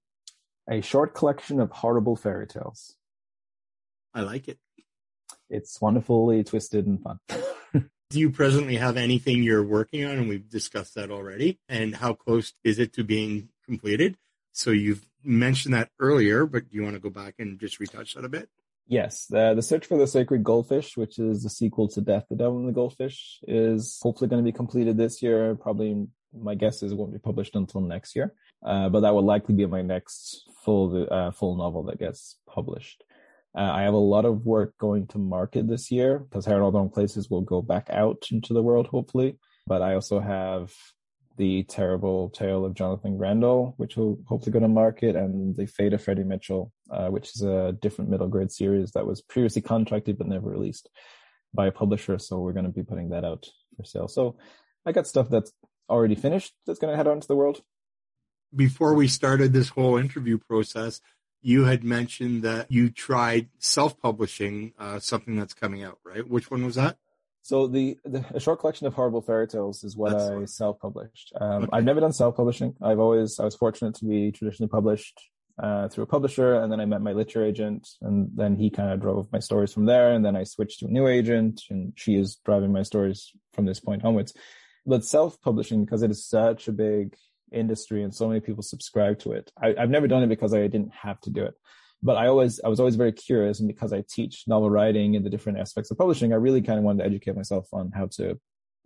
[0.70, 2.96] A short collection of horrible fairy tales.
[4.14, 4.58] I like it.
[5.50, 7.18] It's wonderfully twisted and fun.
[8.10, 10.12] Do you presently have anything you're working on?
[10.12, 11.58] And we've discussed that already.
[11.68, 14.16] And how close is it to being completed?
[14.52, 18.14] So you've mentioned that earlier, but do you want to go back and just retouch
[18.14, 18.48] that a bit?
[18.88, 22.36] Yes, the, the Search for the Sacred Goldfish, which is the sequel to Death, the
[22.36, 26.82] Devil and the Goldfish, is hopefully going to be completed this year, probably my guess
[26.82, 28.34] is it won't be published until next year.
[28.64, 33.04] Uh, but that will likely be my next full uh, full novel that gets published.
[33.56, 36.90] Uh, I have a lot of work going to market this year because Harold Own
[36.90, 39.38] Places will go back out into the world, hopefully.
[39.66, 40.72] But I also have
[41.36, 45.92] the terrible tale of Jonathan Randall, which will hopefully go to market, and the fate
[45.92, 50.18] of Freddie Mitchell, uh, which is a different middle grade series that was previously contracted
[50.18, 50.88] but never released
[51.54, 52.18] by a publisher.
[52.18, 54.08] So we're going to be putting that out for sale.
[54.08, 54.36] So
[54.84, 55.52] I got stuff that's
[55.88, 57.62] already finished that's going to head out into the world.
[58.54, 61.00] Before we started this whole interview process,
[61.42, 66.28] you had mentioned that you tried self-publishing uh, something that's coming out, right?
[66.28, 66.96] Which one was that?
[67.42, 71.32] So the, the a short collection of horrible fairy tales is what That's I self-published.
[71.40, 71.68] Um, okay.
[71.72, 72.76] I've never done self-publishing.
[72.82, 75.18] I've always I was fortunate to be traditionally published
[75.58, 78.90] uh, through a publisher, and then I met my literature agent, and then he kind
[78.90, 80.12] of drove my stories from there.
[80.12, 83.66] And then I switched to a new agent, and she is driving my stories from
[83.66, 84.34] this point onwards.
[84.86, 87.16] But self-publishing, because it is such a big
[87.50, 90.66] industry and so many people subscribe to it, I, I've never done it because I
[90.66, 91.54] didn't have to do it
[92.02, 95.24] but I always I was always very curious, and because I teach novel writing and
[95.24, 98.06] the different aspects of publishing, I really kind of wanted to educate myself on how
[98.12, 98.38] to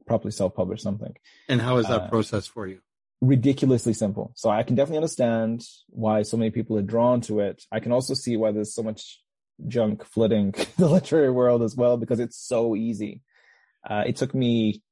[0.07, 1.14] properly self-publish something.
[1.49, 2.81] And how is that uh, process for you?
[3.23, 4.33] Ridiculously simple.
[4.35, 7.62] So I can definitely understand why so many people are drawn to it.
[7.70, 9.20] I can also see why there's so much
[9.68, 13.23] junk flooding the literary world as well because it's so easy.
[13.89, 14.83] Uh, it took me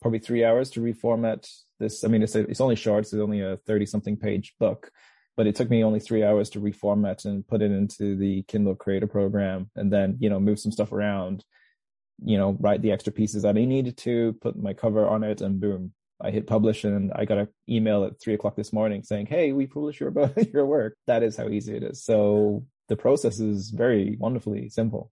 [0.00, 1.48] probably three hours to reformat
[1.80, 2.04] this.
[2.04, 3.00] I mean, it's a, it's only short.
[3.00, 4.92] It's only a thirty something page book,
[5.36, 8.76] but it took me only three hours to reformat and put it into the Kindle
[8.76, 11.44] Creator program, and then you know move some stuff around,
[12.24, 15.40] you know, write the extra pieces that I needed to, put my cover on it,
[15.40, 19.02] and boom, I hit publish, and I got an email at three o'clock this morning
[19.02, 20.12] saying, "Hey, we publish your
[20.52, 22.04] your work." That is how easy it is.
[22.04, 25.10] So the process is very wonderfully simple.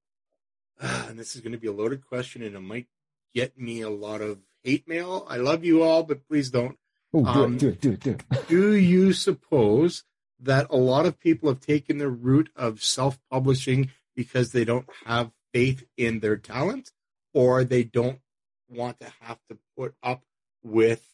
[1.09, 2.87] And this is going to be a loaded question, and it might
[3.35, 5.27] get me a lot of hate mail.
[5.29, 6.77] I love you all, but please don't.
[7.15, 8.25] Oh, do um, it, do it, do it, do it.
[8.49, 10.05] do you suppose
[10.41, 14.89] that a lot of people have taken the route of self publishing because they don't
[15.05, 16.91] have faith in their talent
[17.33, 18.21] or they don't
[18.69, 20.23] want to have to put up
[20.69, 21.05] with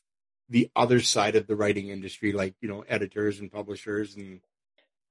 [0.48, 4.40] the other side of the writing industry, like, you know, editors and publishers and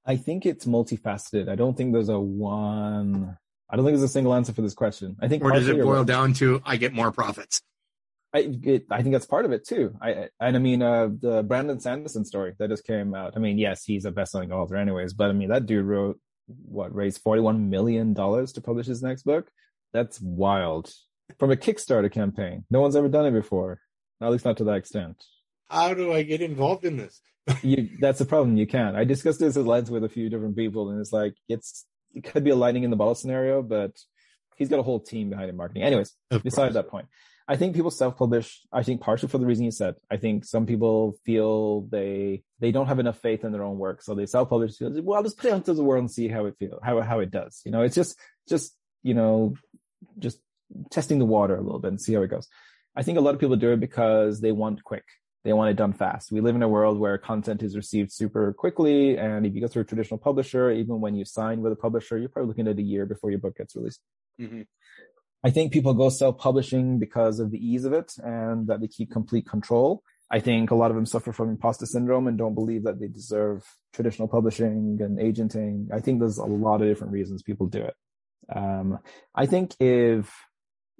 [0.06, 1.48] I think it's multifaceted.
[1.48, 3.36] I don't think there's a one
[3.70, 5.16] I don't think there's a single answer for this question.
[5.20, 7.62] I think Or does it boil down to I get more profits?
[8.34, 9.96] I it, I think that's part of it too.
[10.02, 13.34] I and I mean uh, the Brandon Sanderson story that just came out.
[13.36, 16.94] I mean, yes, he's a best-selling author, anyways, but I mean that dude wrote what
[16.94, 19.50] raised forty-one million dollars to publish his next book.
[19.92, 20.92] That's wild
[21.38, 22.64] from a Kickstarter campaign.
[22.70, 23.80] No one's ever done it before,
[24.20, 25.22] at least not to that extent.
[25.68, 27.20] How do I get involved in this?
[27.62, 28.56] you, that's the problem.
[28.56, 28.96] You can't.
[28.96, 31.84] I discussed this at length with a few different people, and it's like it's
[32.14, 33.92] it could be a lightning in the bottle scenario, but
[34.56, 35.82] he's got a whole team behind him marketing.
[35.82, 36.12] Anyways,
[36.42, 37.06] beside that point.
[37.46, 38.62] I think people self-publish.
[38.72, 39.96] I think partially for the reason you said.
[40.10, 44.00] I think some people feel they they don't have enough faith in their own work,
[44.02, 44.76] so they self-publish.
[44.80, 47.00] Well, I'll just put it out to the world and see how it feels, how
[47.02, 47.60] how it does.
[47.66, 49.54] You know, it's just just you know,
[50.18, 50.38] just
[50.90, 52.48] testing the water a little bit and see how it goes.
[52.96, 55.04] I think a lot of people do it because they want quick.
[55.44, 56.32] They want it done fast.
[56.32, 59.68] We live in a world where content is received super quickly, and if you go
[59.68, 62.78] through a traditional publisher, even when you sign with a publisher, you're probably looking at
[62.78, 64.00] a year before your book gets released.
[64.40, 64.62] Mm-hmm.
[65.44, 69.10] I think people go self-publishing because of the ease of it and that they keep
[69.12, 70.02] complete control.
[70.30, 73.08] I think a lot of them suffer from imposter syndrome and don't believe that they
[73.08, 75.90] deserve traditional publishing and agenting.
[75.92, 77.94] I think there's a lot of different reasons people do it.
[78.48, 78.98] Um,
[79.34, 80.34] I think if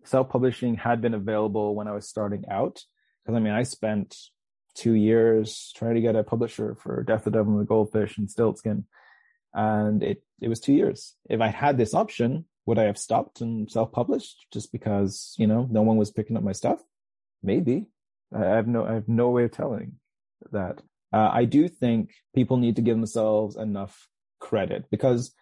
[0.05, 2.81] self-publishing had been available when I was starting out,
[3.25, 4.17] because I mean, I spent
[4.75, 8.19] two years trying to get a publisher for Death of the Devil and the Goldfish
[8.19, 8.85] and Stiltskin,
[9.53, 11.15] and it it was two years.
[11.29, 15.69] If I had this option, would I have stopped and self-published just because you know
[15.71, 16.81] no one was picking up my stuff?
[17.43, 17.87] Maybe.
[18.35, 19.95] I have no I have no way of telling
[20.53, 20.83] that.
[21.13, 24.09] Uh, I do think people need to give themselves enough
[24.41, 25.33] credit because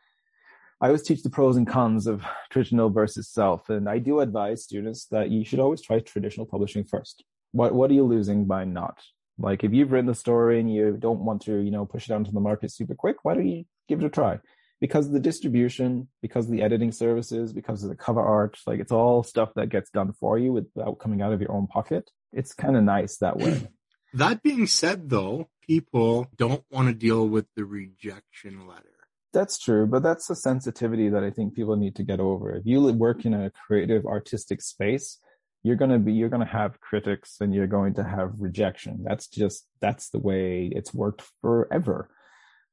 [0.82, 4.64] I always teach the pros and cons of traditional versus self, and I do advise
[4.64, 7.24] students that you should always try traditional publishing first.
[7.52, 8.98] What what are you losing by not?
[9.38, 12.12] Like if you've written the story and you don't want to, you know, push it
[12.12, 14.40] out into the market super quick, why don't you give it a try?
[14.82, 19.22] because the distribution, because the editing services, because of the cover art, like it's all
[19.22, 22.10] stuff that gets done for you without coming out of your own pocket.
[22.32, 23.68] It's kind of nice that way.
[24.14, 28.91] that being said, though, people don't want to deal with the rejection letter.
[29.32, 32.54] That's true, but that's a sensitivity that I think people need to get over.
[32.54, 35.18] If you work in a creative, artistic space,
[35.62, 39.04] you're going to be, you're going to have critics and you're going to have rejection.
[39.04, 42.10] That's just, that's the way it's worked forever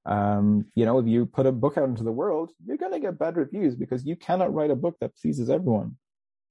[0.05, 2.99] um, you know, if you put a book out into the world, you're going to
[2.99, 5.97] get bad reviews because you cannot write a book that pleases everyone.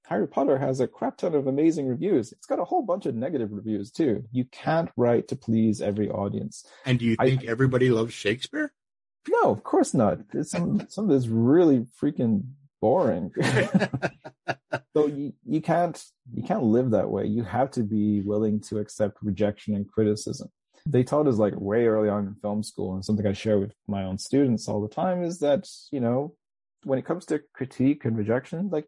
[0.07, 2.31] Harry Potter has a crap ton of amazing reviews.
[2.31, 4.23] It's got a whole bunch of negative reviews too.
[4.31, 6.65] You can't write to please every audience.
[6.85, 8.71] And do you think I, everybody loves Shakespeare?
[9.29, 10.19] No, of course not.
[10.33, 12.43] It's some some of this really freaking
[12.81, 13.31] boring.
[14.93, 16.03] so you, you can't
[16.33, 17.25] you can't live that way.
[17.25, 20.49] You have to be willing to accept rejection and criticism.
[20.85, 23.73] They taught us like way early on in film school, and something I share with
[23.87, 26.33] my own students all the time is that, you know,
[26.83, 28.87] when it comes to critique and rejection, like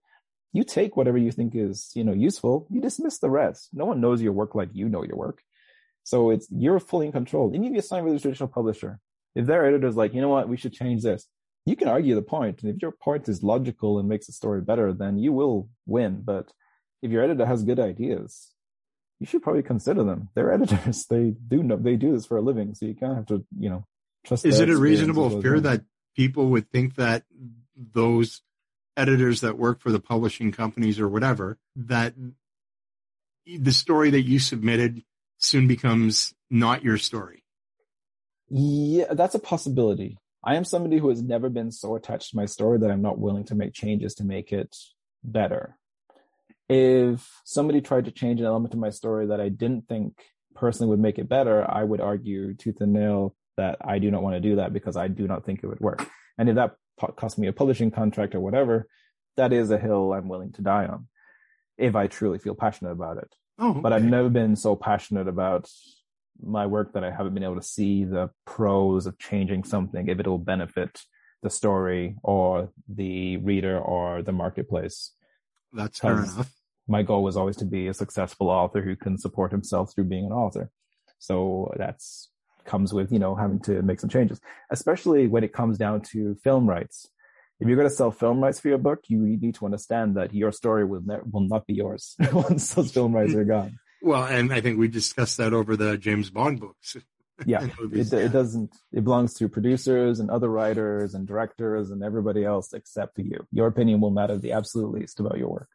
[0.54, 3.70] you take whatever you think is, you know, useful, you dismiss the rest.
[3.74, 5.42] No one knows your work like you know your work.
[6.04, 7.54] So it's you're fully in control.
[7.54, 9.00] And you be signed with a traditional publisher.
[9.36, 11.28] If their editor's like, you know what, we should change this,
[11.66, 12.64] you can argue the point.
[12.64, 16.22] And if your point is logical and makes the story better, then you will win.
[16.24, 16.52] But
[17.02, 18.52] if your editor has good ideas,
[19.20, 20.30] you should probably consider them.
[20.34, 21.06] They're editors.
[21.06, 22.74] They do know they do this for a living.
[22.74, 23.86] So you kind of have to, you know,
[24.26, 24.46] trust.
[24.46, 25.84] Is it a reasonable fear that
[26.16, 27.24] people would think that
[27.76, 28.42] those
[28.98, 32.14] editors that work for the publishing companies or whatever that
[33.46, 35.04] the story that you submitted
[35.38, 37.41] soon becomes not your story?
[38.54, 40.18] Yeah, that's a possibility.
[40.44, 43.18] I am somebody who has never been so attached to my story that I'm not
[43.18, 44.76] willing to make changes to make it
[45.24, 45.78] better.
[46.68, 50.14] If somebody tried to change an element of my story that I didn't think
[50.54, 54.24] personally would make it better, I would argue tooth and nail that I do not
[54.24, 56.06] want to do that because I do not think it would work.
[56.38, 56.76] And if that
[57.16, 58.88] cost me a publishing contract or whatever,
[59.38, 61.08] that is a hill I'm willing to die on
[61.78, 63.34] if I truly feel passionate about it.
[63.60, 63.80] Oh, okay.
[63.80, 65.70] But I've never been so passionate about
[66.40, 70.20] my work that I haven't been able to see the pros of changing something if
[70.20, 71.02] it will benefit
[71.44, 75.12] the story or the reader or the marketplace.
[75.74, 76.52] That's fair enough.
[76.88, 80.26] My goal was always to be a successful author who can support himself through being
[80.26, 80.70] an author.
[81.20, 82.30] So that's
[82.66, 84.40] comes with, you know, having to make some changes,
[84.72, 87.08] especially when it comes down to film rights.
[87.60, 90.34] If you're going to sell film rights for your book, you need to understand that
[90.34, 93.78] your story will ne- will not be yours once those film rights are gone.
[94.02, 96.98] Well, and I think we discussed that over the James Bond books.
[97.46, 98.72] yeah, it, it doesn't.
[98.92, 103.46] It belongs to producers and other writers and directors and everybody else except for you.
[103.52, 105.70] Your opinion will matter the absolute least about your work.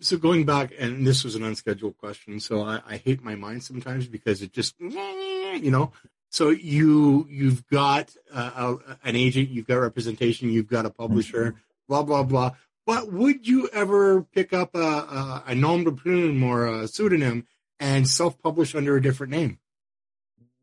[0.00, 3.64] So going back, and this was an unscheduled question, so I, I hate my mind
[3.64, 5.92] sometimes because it just, you know.
[6.30, 11.58] So you you've got uh, an agent, you've got representation, you've got a publisher, mm-hmm.
[11.88, 12.52] blah blah blah.
[12.88, 17.46] But would you ever pick up a, a, a nom de plume or a pseudonym
[17.78, 19.58] and self-publish under a different name?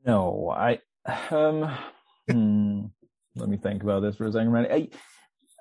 [0.03, 0.79] No, I.
[1.29, 1.71] Um,
[2.27, 2.85] hmm,
[3.35, 4.55] let me think about this for a second.
[4.55, 4.89] I,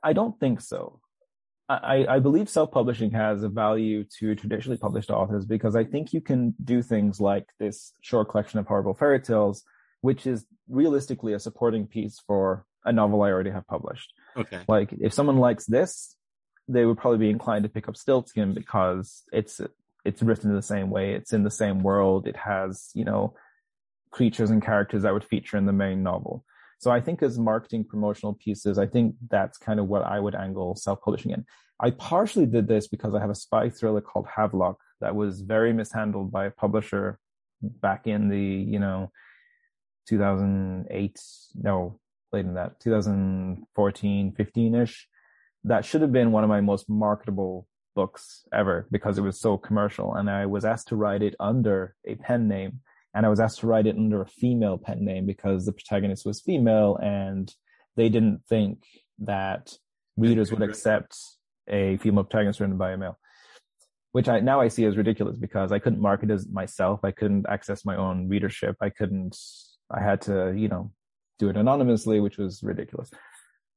[0.02, 1.00] I don't think so.
[1.68, 6.22] I, I believe self-publishing has a value to traditionally published authors because I think you
[6.22, 9.64] can do things like this short collection of horrible fairy tales,
[10.00, 14.14] which is realistically a supporting piece for a novel I already have published.
[14.34, 14.60] Okay.
[14.66, 16.16] Like if someone likes this,
[16.68, 19.60] they would probably be inclined to pick up Stiltskin because it's
[20.04, 21.14] it's written in the same way.
[21.14, 22.26] It's in the same world.
[22.26, 23.34] It has you know
[24.10, 26.44] creatures and characters that would feature in the main novel.
[26.78, 30.34] So I think as marketing promotional pieces, I think that's kind of what I would
[30.34, 31.44] angle self-publishing in.
[31.80, 35.72] I partially did this because I have a spy thriller called Havelock that was very
[35.72, 37.18] mishandled by a publisher
[37.60, 39.10] back in the, you know,
[40.08, 41.20] 2008,
[41.54, 41.98] no,
[42.32, 45.08] later than that, 2014, 15 ish
[45.64, 49.56] that should have been one of my most marketable books ever because it was so
[49.56, 50.14] commercial.
[50.14, 52.80] And I was asked to write it under a pen name.
[53.14, 56.26] And I was asked to write it under a female pen name because the protagonist
[56.26, 57.52] was female and
[57.96, 58.84] they didn't think
[59.20, 59.72] that
[60.16, 61.16] readers would accept
[61.68, 63.18] a female protagonist written by a male.
[64.12, 67.00] Which I now I see as ridiculous because I couldn't market as myself.
[67.02, 68.76] I couldn't access my own readership.
[68.80, 69.36] I couldn't
[69.90, 70.92] I had to, you know,
[71.38, 73.10] do it anonymously, which was ridiculous.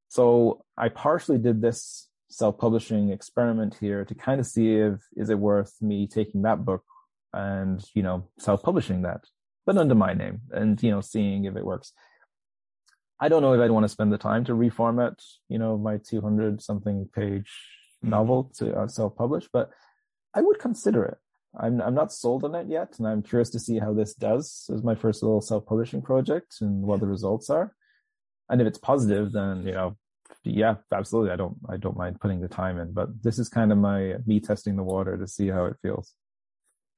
[0.10, 5.40] So I partially did this self-publishing experiment here to kind of see if is it
[5.40, 6.84] worth me taking that book
[7.34, 9.26] and you know self-publishing that,
[9.66, 11.94] but under my name and you know seeing if it works.
[13.20, 15.98] I don't know if I'd want to spend the time to reformat you know my
[15.98, 17.52] 200 something page
[18.02, 19.72] novel to uh, self-publish, but
[20.34, 21.18] I would consider it.
[21.60, 24.70] I'm I'm not sold on it yet, and I'm curious to see how this does
[24.74, 27.74] as my first little self-publishing project and what the results are
[28.50, 29.98] and if it's positive, then you know,
[30.44, 31.32] yeah, absolutely.
[31.32, 34.16] I don't I don't mind putting the time in, but this is kind of my
[34.26, 36.14] me testing the water to see how it feels.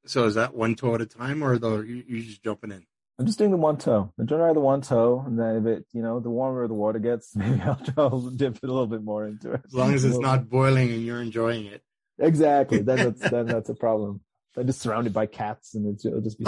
[0.06, 2.86] So is that one toe at a time, or though you just jumping in?
[3.20, 4.14] I'm just doing the one toe.
[4.18, 7.00] I dry the one toe, and then if it, you know, the warmer the water
[7.00, 9.62] gets, maybe I'll to dip it a little bit more into it.
[9.66, 11.84] As long as it's not boiling and you're enjoying it.
[12.18, 12.82] Exactly.
[12.82, 14.22] Then that's then that's a problem.
[14.56, 16.46] I'm just surrounded by cats, and it'll just be.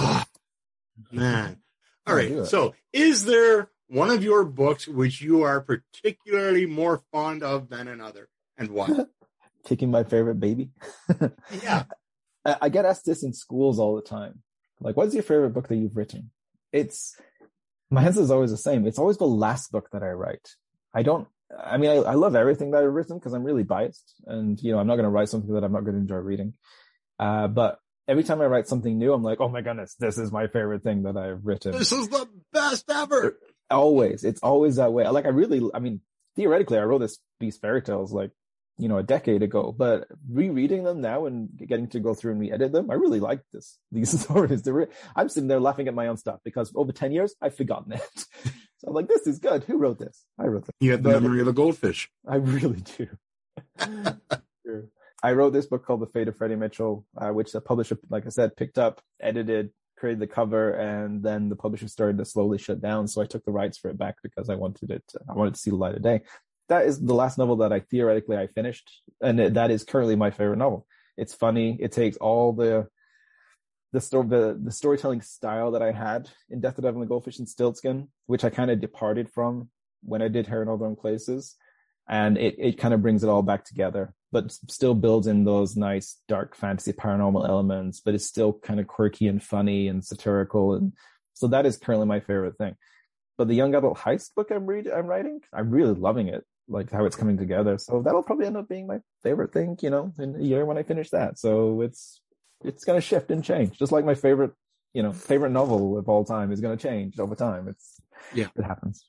[1.12, 1.58] Man.
[2.08, 2.46] All right.
[2.46, 7.88] So, is there one of your books which you are particularly more fond of than
[7.88, 8.90] another, and why?
[9.66, 10.70] picking my favorite baby.
[11.64, 11.84] Yeah.
[12.46, 14.42] I I get asked this in schools all the time.
[14.80, 16.32] Like, what's your favorite book that you've written?
[16.72, 17.16] It's
[17.92, 18.88] my answer is always the same.
[18.88, 20.56] It's always the last book that I write.
[20.94, 21.28] I don't.
[21.62, 24.72] I mean, I, I love everything that I've written because I'm really biased, and you
[24.72, 26.54] know, I'm not going to write something that I'm not going to enjoy reading.
[27.20, 27.78] Uh, but
[28.08, 30.82] every time I write something new, I'm like, oh my goodness, this is my favorite
[30.82, 31.74] thing that I've written.
[31.74, 33.38] This is the best ever.
[33.72, 35.08] Always it's always that way.
[35.08, 36.02] Like i really i mean
[36.36, 38.32] theoretically i wrote this these fairy tales like
[38.78, 42.40] you know a decade ago but rereading them now and getting to go through and
[42.40, 44.66] re-edit them i really like this these stories.
[44.66, 47.94] Re- i'm sitting there laughing at my own stuff because over 10 years i've forgotten
[47.94, 48.26] it.
[48.78, 49.64] So i'm like this is good.
[49.66, 50.26] Who wrote this?
[50.40, 50.74] I wrote this.
[50.80, 52.10] You have the memory of a goldfish.
[52.28, 53.08] i really do.
[55.24, 58.26] I wrote this book called the fate of freddie mitchell uh, which the publisher like
[58.26, 59.70] i said picked up edited
[60.02, 63.08] created the cover and then the publisher started to slowly shut down.
[63.08, 65.54] So i took the rights for it back because i wanted it to, i wanted
[65.54, 66.22] to see the light of day.
[66.70, 68.90] That is the last novel that i theoretically i finished
[69.22, 70.88] and it, that is currently my favorite novel.
[71.18, 71.78] It's funny.
[71.80, 72.88] It takes all the
[73.94, 77.10] the story the, the storytelling style that i had in death of the devil and
[77.10, 79.70] goldfish and stiltskin which i kind of departed from
[80.02, 81.56] when i did Hairy in all Wrong places
[82.10, 85.76] and it, it kind of brings it all back together but still builds in those
[85.76, 90.74] nice dark fantasy paranormal elements but it's still kind of quirky and funny and satirical.
[90.76, 90.94] And
[91.34, 92.76] so that is currently my favorite thing.
[93.38, 96.90] But the young adult heist book i'm reading i'm writing i'm really loving it like
[96.92, 97.78] how it's coming together.
[97.78, 100.78] So that'll probably end up being my favorite thing you know in a year when
[100.78, 101.38] i finish that.
[101.38, 102.22] So it's
[102.64, 104.52] it's going to shift and change just like my favorite
[104.94, 107.68] you know favorite novel of all time is going to change over time.
[107.68, 108.00] It's
[108.34, 108.48] Yeah.
[108.56, 109.04] it happens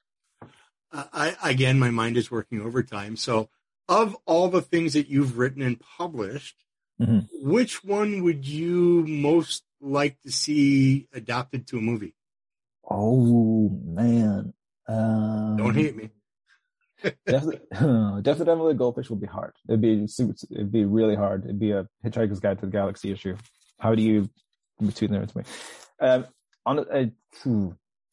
[0.93, 3.16] I again, my mind is working overtime.
[3.16, 3.48] So,
[3.89, 6.56] of all the things that you've written and published,
[7.01, 7.28] Mhm.
[7.43, 12.14] which one would you most like to see adapted to a movie?
[12.89, 14.52] oh man
[14.89, 16.10] um, Don't hate me.
[17.27, 17.60] Definitely,
[18.23, 19.55] Death of Devil Goldfish would be hard.
[19.69, 21.44] It'd be it'd be really hard.
[21.44, 23.36] It'd be a Hitchhiker's Guide to the Galaxy issue.
[23.78, 24.28] How do you
[24.85, 25.44] between there to me?
[26.01, 26.27] Um,
[26.66, 27.10] on a,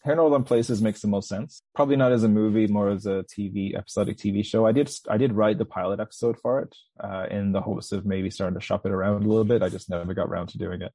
[0.04, 1.62] Hairy in All Places makes the most sense.
[1.76, 4.66] Probably not as a movie, more as a TV episodic TV show.
[4.66, 8.06] I did I did write the pilot episode for it uh, in the hopes of
[8.06, 9.62] maybe starting to shop it around a little bit.
[9.62, 10.94] I just never got around to doing it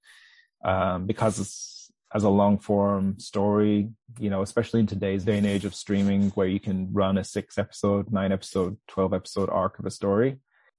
[0.65, 5.65] um, because as a long form story, you know, especially in today's day and age
[5.65, 9.85] of streaming where you can run a six episode, nine episode, 12 episode arc of
[9.85, 10.39] a story.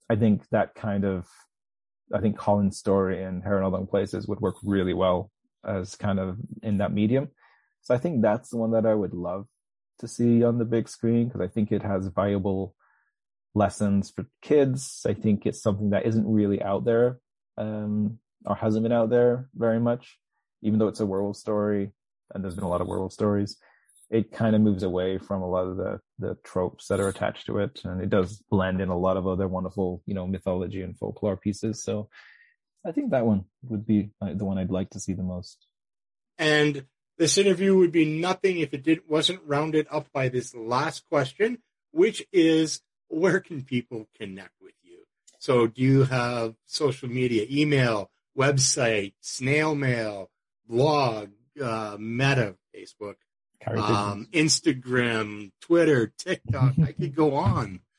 [0.09, 1.27] I think that kind of,
[2.13, 5.29] I think Colin's story in Hairy in All Places would work really well
[5.65, 7.29] as kind of in that medium.
[7.85, 9.47] So I think that's the one that I would love
[9.99, 12.75] to see on the big screen because I think it has valuable
[13.53, 15.05] lessons for kids.
[15.07, 17.19] I think it's something that isn't really out there,
[17.57, 20.19] um, or hasn't been out there very much
[20.65, 21.91] even though it's a werewolf story
[22.33, 23.57] and there's been a lot of werewolf stories,
[24.09, 27.45] it kind of moves away from a lot of the, the tropes that are attached
[27.45, 27.81] to it.
[27.83, 31.37] And it does blend in a lot of other wonderful, you know, mythology and folklore
[31.37, 31.83] pieces.
[31.83, 32.09] So
[32.85, 35.67] I think that one would be uh, the one I'd like to see the most.
[36.39, 36.85] And
[37.17, 41.59] this interview would be nothing if it didn't wasn't rounded up by this last question,
[41.91, 45.05] which is where can people connect with you?
[45.39, 50.29] So do you have social media, email, website, snail mail,
[50.67, 51.29] blog,
[51.61, 53.15] uh, Meta, Facebook,
[53.65, 56.73] um, Instagram, Twitter, TikTok?
[56.83, 57.79] I could go on.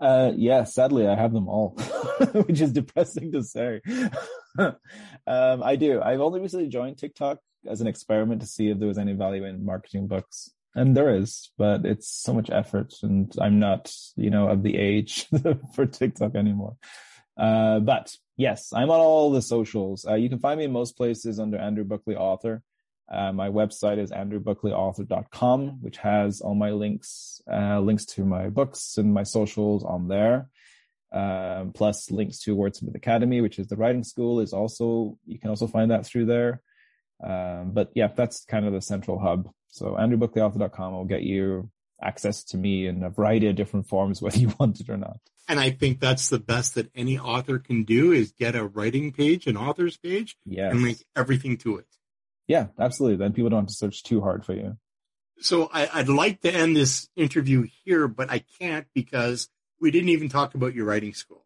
[0.00, 1.72] Uh, yeah, sadly, I have them all,
[2.32, 3.82] which is depressing to say.
[4.58, 6.00] um, I do.
[6.00, 9.44] I've only recently joined TikTok as an experiment to see if there was any value
[9.44, 10.50] in marketing books.
[10.74, 14.76] And there is, but it's so much effort and I'm not, you know, of the
[14.76, 15.26] age
[15.74, 16.76] for TikTok anymore.
[17.36, 20.06] Uh, but yes, I'm on all the socials.
[20.08, 22.62] Uh, you can find me in most places under Andrew Buckley Author.
[23.10, 28.96] Uh, my website is andrewbuckleyauthor.com, which has all my links, uh, links to my books
[28.98, 30.48] and my socials on there.
[31.12, 35.50] Um, plus links to Wordsmith Academy, which is the writing school is also, you can
[35.50, 36.62] also find that through there.
[37.22, 39.48] Um, but yeah, that's kind of the central hub.
[39.68, 41.70] So andrewbuckleyauthor.com will get you
[42.02, 45.18] access to me in a variety of different forms, whether you want it or not.
[45.48, 49.12] And I think that's the best that any author can do is get a writing
[49.12, 50.72] page, an author's page, Yes.
[50.72, 51.86] and link everything to it.
[52.46, 53.16] Yeah, absolutely.
[53.18, 54.76] Then people don't have to search too hard for you.
[55.40, 59.48] So I, I'd like to end this interview here, but I can't because
[59.80, 61.44] we didn't even talk about your writing school.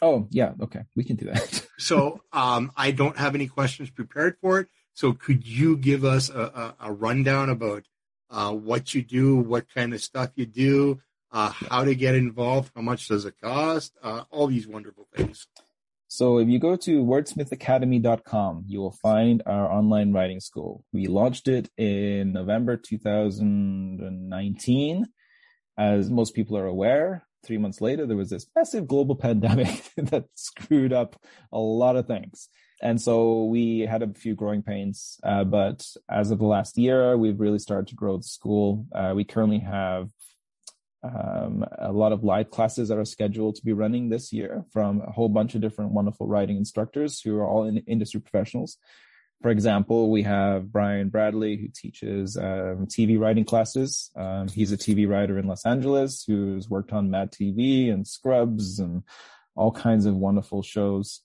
[0.00, 0.52] Oh, yeah.
[0.60, 0.82] Okay.
[0.96, 1.66] We can do that.
[1.78, 4.68] So um, I don't have any questions prepared for it.
[4.94, 7.84] So could you give us a, a, a rundown about
[8.30, 11.00] uh, what you do, what kind of stuff you do,
[11.32, 15.46] uh, how to get involved, how much does it cost, uh, all these wonderful things.
[16.08, 20.84] So if you go to wordsmithacademy.com, you will find our online writing school.
[20.92, 25.06] We launched it in November 2019.
[25.78, 30.26] As most people are aware, three months later, there was this massive global pandemic that
[30.34, 31.16] screwed up
[31.50, 32.50] a lot of things.
[32.82, 35.20] And so we had a few growing pains.
[35.22, 38.86] Uh, but as of the last year, we've really started to grow the school.
[38.92, 40.10] Uh, we currently have
[41.04, 45.00] um, a lot of live classes that are scheduled to be running this year from
[45.00, 48.78] a whole bunch of different wonderful writing instructors who are all in industry professionals.
[49.42, 54.10] For example, we have Brian Bradley who teaches um, TV writing classes.
[54.14, 58.78] Um, he's a TV writer in Los Angeles who's worked on Mad TV and Scrubs
[58.78, 59.02] and
[59.56, 61.22] all kinds of wonderful shows,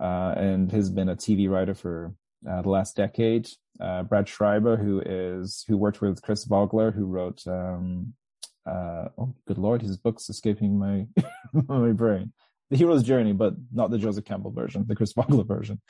[0.00, 2.14] uh, and has been a TV writer for
[2.48, 3.48] uh, the last decade.
[3.80, 8.14] Uh, Brad Schreiber, who is who worked with Chris Vogler, who wrote um,
[8.66, 11.06] uh, oh good lord, his book's escaping my
[11.52, 12.32] my brain.
[12.70, 15.80] The Hero's Journey, but not the Joseph Campbell version, the Chris Vogler version.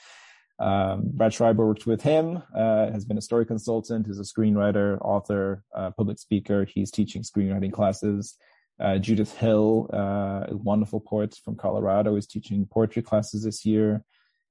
[0.59, 4.99] Um, Brad Schreiber worked with him, uh, has been a story consultant, is a screenwriter,
[5.03, 6.65] author, uh, public speaker.
[6.65, 8.37] He's teaching screenwriting classes.
[8.79, 14.05] Uh, Judith Hill, uh, a wonderful poet from Colorado, is teaching poetry classes this year.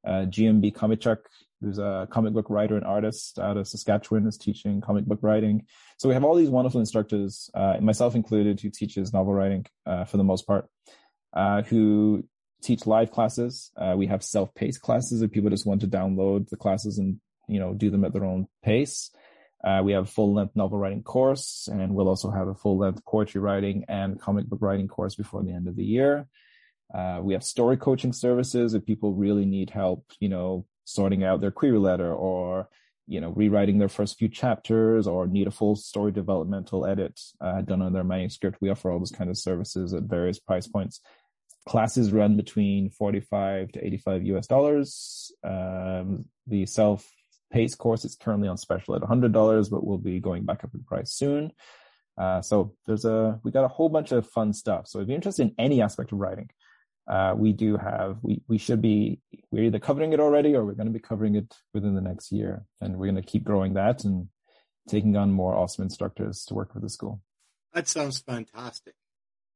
[0.05, 1.17] Uh, GMB Chomichuk,
[1.61, 5.65] who's a comic book writer and artist out of Saskatchewan, is teaching comic book writing.
[5.97, 10.17] So we have all these wonderful instructors, uh, myself included, who teaches novel writing for
[10.17, 10.67] the most part,
[11.67, 12.23] who
[12.65, 13.71] teach live classes.
[13.77, 17.59] Uh, we have self-paced classes if people just want to download the classes and you
[17.59, 19.11] know do them at their own pace.
[19.65, 23.41] Uh, we have a full-length novel writing course, and we'll also have a full-length poetry
[23.41, 26.27] writing and comic book writing course before the end of the year.
[26.93, 31.41] Uh, we have story coaching services if people really need help, you know, sorting out
[31.41, 32.69] their query letter or
[33.07, 37.61] you know rewriting their first few chapters or need a full story developmental edit uh,
[37.61, 38.61] done on their manuscript.
[38.61, 41.01] We offer all those kind of services at various price points
[41.67, 45.31] classes run between 45 to 85 US dollars.
[45.43, 47.09] Um, the self
[47.55, 48.03] paced course.
[48.03, 51.53] It's currently on special at $100, but we'll be going back up in price soon.
[52.17, 54.87] Uh, so there's a, we got a whole bunch of fun stuff.
[54.87, 56.49] So if you're interested in any aspect of writing,
[57.07, 59.21] uh, we do have, we, we should be,
[59.51, 62.33] we're either covering it already or we're going to be covering it within the next
[62.33, 62.65] year.
[62.81, 64.27] And we're going to keep growing that and
[64.89, 67.21] taking on more awesome instructors to work with the school.
[67.73, 68.95] That sounds fantastic.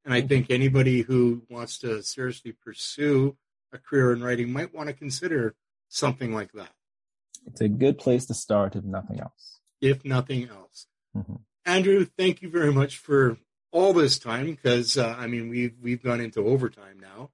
[0.06, 3.36] And I think anybody who wants to seriously pursue
[3.74, 5.56] a career in writing might want to consider
[5.90, 6.72] something like that.
[7.52, 9.60] It's a good place to start, if nothing else.
[9.82, 10.88] If nothing else.
[11.16, 11.36] Mm-hmm.
[11.66, 13.38] Andrew, thank you very much for
[13.72, 17.30] all this time because uh, I mean we've we've gone into overtime now,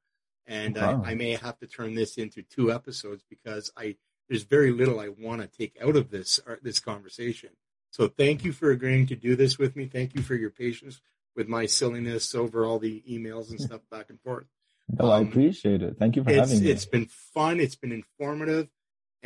[0.46, 1.02] and wow.
[1.06, 3.96] I, I, may have to turn this into two episodes because I
[4.28, 7.52] there's very little I want to take out of this uh, this conversation.
[7.92, 9.86] So thank you for agreeing to do this with me.
[9.86, 11.00] Thank you for your patience
[11.36, 14.48] with my silliness over all the emails and stuff back and forth.
[14.90, 15.98] No, um, I appreciate it.
[15.98, 16.70] Thank you for having me.
[16.70, 17.60] It's been fun.
[17.60, 18.68] It's been informative,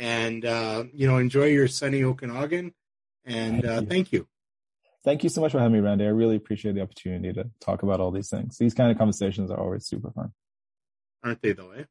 [0.00, 2.72] and uh, you know, enjoy your sunny Okanagan.
[3.24, 3.86] And thank, uh, you.
[3.86, 4.28] thank you.
[5.04, 6.06] Thank you so much for having me, Randy.
[6.06, 8.58] I really appreciate the opportunity to talk about all these things.
[8.58, 10.32] These kind of conversations are always super fun.
[11.22, 11.70] Aren't they, though?
[11.72, 11.84] Eh?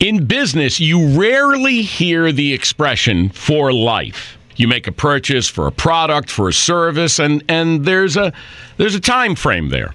[0.00, 4.38] In business, you rarely hear the expression for life.
[4.56, 8.32] You make a purchase for a product, for a service, and, and there's a
[8.76, 9.94] there's a time frame there.